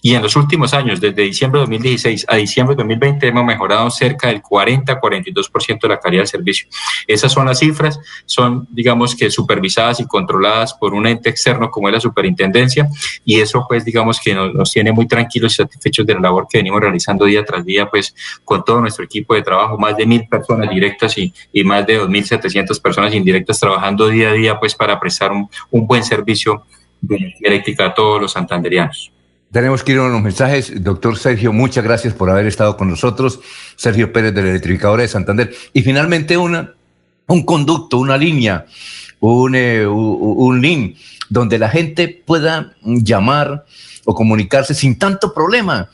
Y 0.00 0.14
en 0.14 0.22
los 0.22 0.36
últimos 0.36 0.74
años, 0.74 1.00
desde 1.00 1.22
diciembre 1.22 1.60
de 1.60 1.62
2016 1.66 2.26
a 2.28 2.36
diciembre 2.36 2.76
de 2.76 2.82
2020, 2.82 3.26
hemos 3.26 3.44
mejorado 3.44 3.90
cerca 3.90 4.28
del 4.28 4.42
40-42% 4.42 5.80
de 5.80 5.88
la 5.88 5.98
calidad 5.98 6.22
del 6.22 6.28
servicio. 6.28 6.68
Esas 7.06 7.32
son 7.32 7.46
las 7.46 7.58
cifras, 7.58 7.98
son, 8.24 8.66
digamos 8.70 9.16
que, 9.16 9.30
supervisadas 9.30 10.00
y 10.00 10.06
controladas 10.06 10.74
por 10.74 10.94
un 10.94 11.06
ente 11.06 11.28
externo 11.28 11.70
como 11.70 11.88
es 11.88 11.94
la 11.94 12.00
superintendencia, 12.00 12.88
y 13.24 13.40
eso, 13.40 13.64
pues, 13.68 13.84
digamos 13.84 14.20
que 14.20 14.34
nos, 14.34 14.70
tiene 14.70 14.92
muy 14.92 15.06
tranquilos 15.06 15.52
y 15.52 15.56
satisfechos 15.56 16.06
de 16.06 16.14
la 16.14 16.20
labor 16.20 16.46
que 16.48 16.58
venimos 16.58 16.80
realizando 16.80 17.24
día 17.24 17.44
tras 17.44 17.64
día, 17.64 17.90
pues, 17.90 18.14
con 18.44 18.64
todo 18.64 18.80
nuestro 18.80 19.04
equipo 19.04 19.34
de 19.34 19.42
trabajo, 19.42 19.76
más 19.78 19.96
de 19.96 20.06
mil 20.06 20.28
personas 20.28 20.70
directas 20.70 21.16
y, 21.18 21.32
más 21.64 21.86
de 21.86 22.00
2.700 22.00 22.80
personas 22.80 23.14
indirectas 23.14 23.58
trabajando 23.58 24.08
día 24.08 24.30
a 24.30 24.32
día, 24.32 24.58
pues, 24.58 24.74
para 24.74 24.98
prestar 24.98 25.32
un, 25.32 25.48
buen 25.70 26.04
servicio 26.04 26.64
de 27.00 27.34
eléctrica 27.40 27.86
a 27.86 27.94
todos 27.94 28.20
los 28.20 28.32
santanderianos. 28.32 29.12
Tenemos 29.50 29.82
que 29.82 29.92
ir 29.92 29.98
a 29.98 30.08
los 30.08 30.20
mensajes. 30.20 30.72
Doctor 30.82 31.16
Sergio, 31.16 31.52
muchas 31.52 31.84
gracias 31.84 32.14
por 32.14 32.30
haber 32.30 32.46
estado 32.46 32.76
con 32.76 32.88
nosotros. 32.88 33.40
Sergio 33.76 34.12
Pérez 34.12 34.34
de 34.34 34.42
la 34.42 34.96
de 34.96 35.08
Santander. 35.08 35.54
Y 35.72 35.82
finalmente 35.82 36.36
una, 36.36 36.74
un 37.26 37.44
conducto, 37.44 37.98
una 37.98 38.16
línea, 38.16 38.66
un, 39.20 39.54
eh, 39.54 39.86
un 39.86 40.60
link 40.60 40.96
donde 41.30 41.58
la 41.58 41.68
gente 41.68 42.22
pueda 42.26 42.74
llamar 42.82 43.64
o 44.04 44.14
comunicarse 44.14 44.74
sin 44.74 44.98
tanto 44.98 45.32
problema 45.32 45.90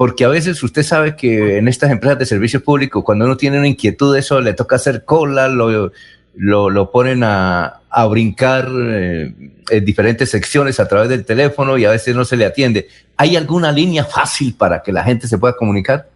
porque 0.00 0.24
a 0.24 0.28
veces 0.28 0.62
usted 0.62 0.82
sabe 0.82 1.14
que 1.14 1.58
en 1.58 1.68
estas 1.68 1.90
empresas 1.90 2.18
de 2.18 2.24
servicio 2.24 2.64
público, 2.64 3.04
cuando 3.04 3.26
uno 3.26 3.36
tiene 3.36 3.58
una 3.58 3.68
inquietud 3.68 4.14
de 4.14 4.20
eso, 4.20 4.40
le 4.40 4.54
toca 4.54 4.76
hacer 4.76 5.04
cola, 5.04 5.46
lo, 5.46 5.92
lo, 6.34 6.90
ponen 6.90 7.22
a, 7.22 7.79
a 7.90 8.06
brincar 8.06 8.68
eh, 8.72 9.34
en 9.70 9.84
diferentes 9.84 10.30
secciones 10.30 10.78
a 10.80 10.88
través 10.88 11.08
del 11.08 11.24
teléfono 11.24 11.76
y 11.76 11.84
a 11.84 11.90
veces 11.90 12.14
no 12.14 12.24
se 12.24 12.36
le 12.36 12.46
atiende. 12.46 12.88
¿Hay 13.16 13.36
alguna 13.36 13.72
línea 13.72 14.04
fácil 14.04 14.54
para 14.54 14.82
que 14.82 14.92
la 14.92 15.02
gente 15.04 15.26
se 15.26 15.38
pueda 15.38 15.56
comunicar? 15.56 16.08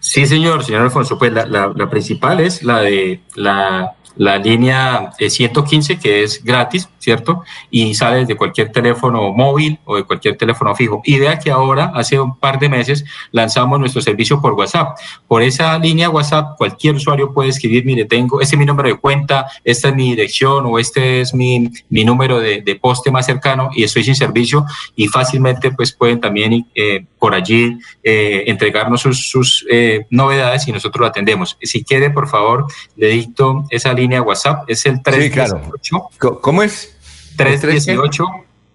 Sí, 0.00 0.26
señor, 0.26 0.64
señor 0.64 0.82
Alfonso. 0.82 1.18
Pues 1.18 1.32
la, 1.32 1.46
la 1.46 1.90
principal 1.90 2.40
es 2.40 2.62
la 2.62 2.80
de 2.80 3.20
la 3.34 3.94
la 4.16 4.38
línea 4.38 5.10
115 5.18 5.98
que 5.98 6.22
es 6.22 6.42
gratis, 6.42 6.88
¿cierto? 6.98 7.42
Y 7.70 7.94
sale 7.94 8.18
desde 8.18 8.36
cualquier 8.36 8.70
teléfono 8.70 9.32
móvil 9.32 9.78
o 9.84 9.96
de 9.96 10.04
cualquier 10.04 10.36
teléfono 10.36 10.74
fijo. 10.74 11.02
Idea 11.04 11.38
que 11.38 11.50
ahora, 11.50 11.92
hace 11.94 12.18
un 12.18 12.36
par 12.38 12.58
de 12.58 12.68
meses, 12.68 13.04
lanzamos 13.32 13.78
nuestro 13.78 14.00
servicio 14.00 14.40
por 14.40 14.54
WhatsApp. 14.54 14.98
Por 15.26 15.42
esa 15.42 15.78
línea 15.78 16.10
WhatsApp, 16.10 16.56
cualquier 16.56 16.94
usuario 16.94 17.32
puede 17.32 17.50
escribir, 17.50 17.84
mire, 17.84 18.04
tengo, 18.04 18.40
este 18.40 18.56
es 18.56 18.58
mi 18.58 18.66
número 18.66 18.88
de 18.88 18.96
cuenta, 18.96 19.46
esta 19.64 19.88
es 19.88 19.94
mi 19.94 20.10
dirección 20.10 20.66
o 20.66 20.78
este 20.78 21.20
es 21.20 21.34
mi, 21.34 21.70
mi 21.88 22.04
número 22.04 22.40
de, 22.40 22.62
de 22.62 22.76
poste 22.76 23.10
más 23.10 23.26
cercano 23.26 23.70
y 23.74 23.84
estoy 23.84 24.04
sin 24.04 24.14
servicio 24.14 24.64
y 24.96 25.08
fácilmente 25.08 25.72
pues 25.72 25.92
pueden 25.92 26.20
también 26.20 26.66
eh, 26.74 27.04
por 27.18 27.34
allí 27.34 27.78
eh, 28.02 28.44
entregarnos 28.46 29.00
sus, 29.00 29.30
sus 29.30 29.66
eh, 29.70 30.06
novedades 30.10 30.68
y 30.68 30.72
nosotros 30.72 31.00
lo 31.00 31.06
atendemos. 31.06 31.56
Si 31.62 31.82
quiere, 31.82 32.10
por 32.10 32.28
favor, 32.28 32.66
le 32.96 33.08
dicto 33.08 33.64
esa 33.70 33.92
línea 33.92 34.03
línea 34.04 34.22
WhatsApp, 34.22 34.64
es 34.68 34.86
el 34.86 35.02
318. 35.02 36.10
¿Cómo 36.40 36.62
es? 36.62 36.96
318. 37.36 38.24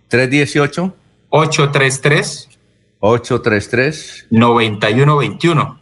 318. 0.08 0.96
833. 1.30 2.50
833. 3.00 4.28
9121. 4.30 5.80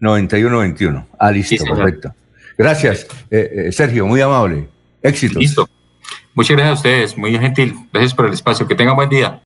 9121. 0.00 1.06
Ah, 1.18 1.30
listo, 1.30 1.64
perfecto. 1.64 2.14
Gracias, 2.56 3.06
eh, 3.30 3.66
eh, 3.68 3.72
Sergio, 3.72 4.06
muy 4.06 4.20
amable. 4.20 4.68
Éxito. 5.02 5.38
Listo. 5.38 5.68
Muchas 6.34 6.56
gracias 6.56 6.70
a 6.70 6.74
ustedes, 6.74 7.18
muy 7.18 7.38
gentil. 7.38 7.74
Gracias 7.92 8.14
por 8.14 8.26
el 8.26 8.32
espacio. 8.32 8.66
Que 8.66 8.74
tengan 8.74 8.96
buen 8.96 9.08
día. 9.08 9.38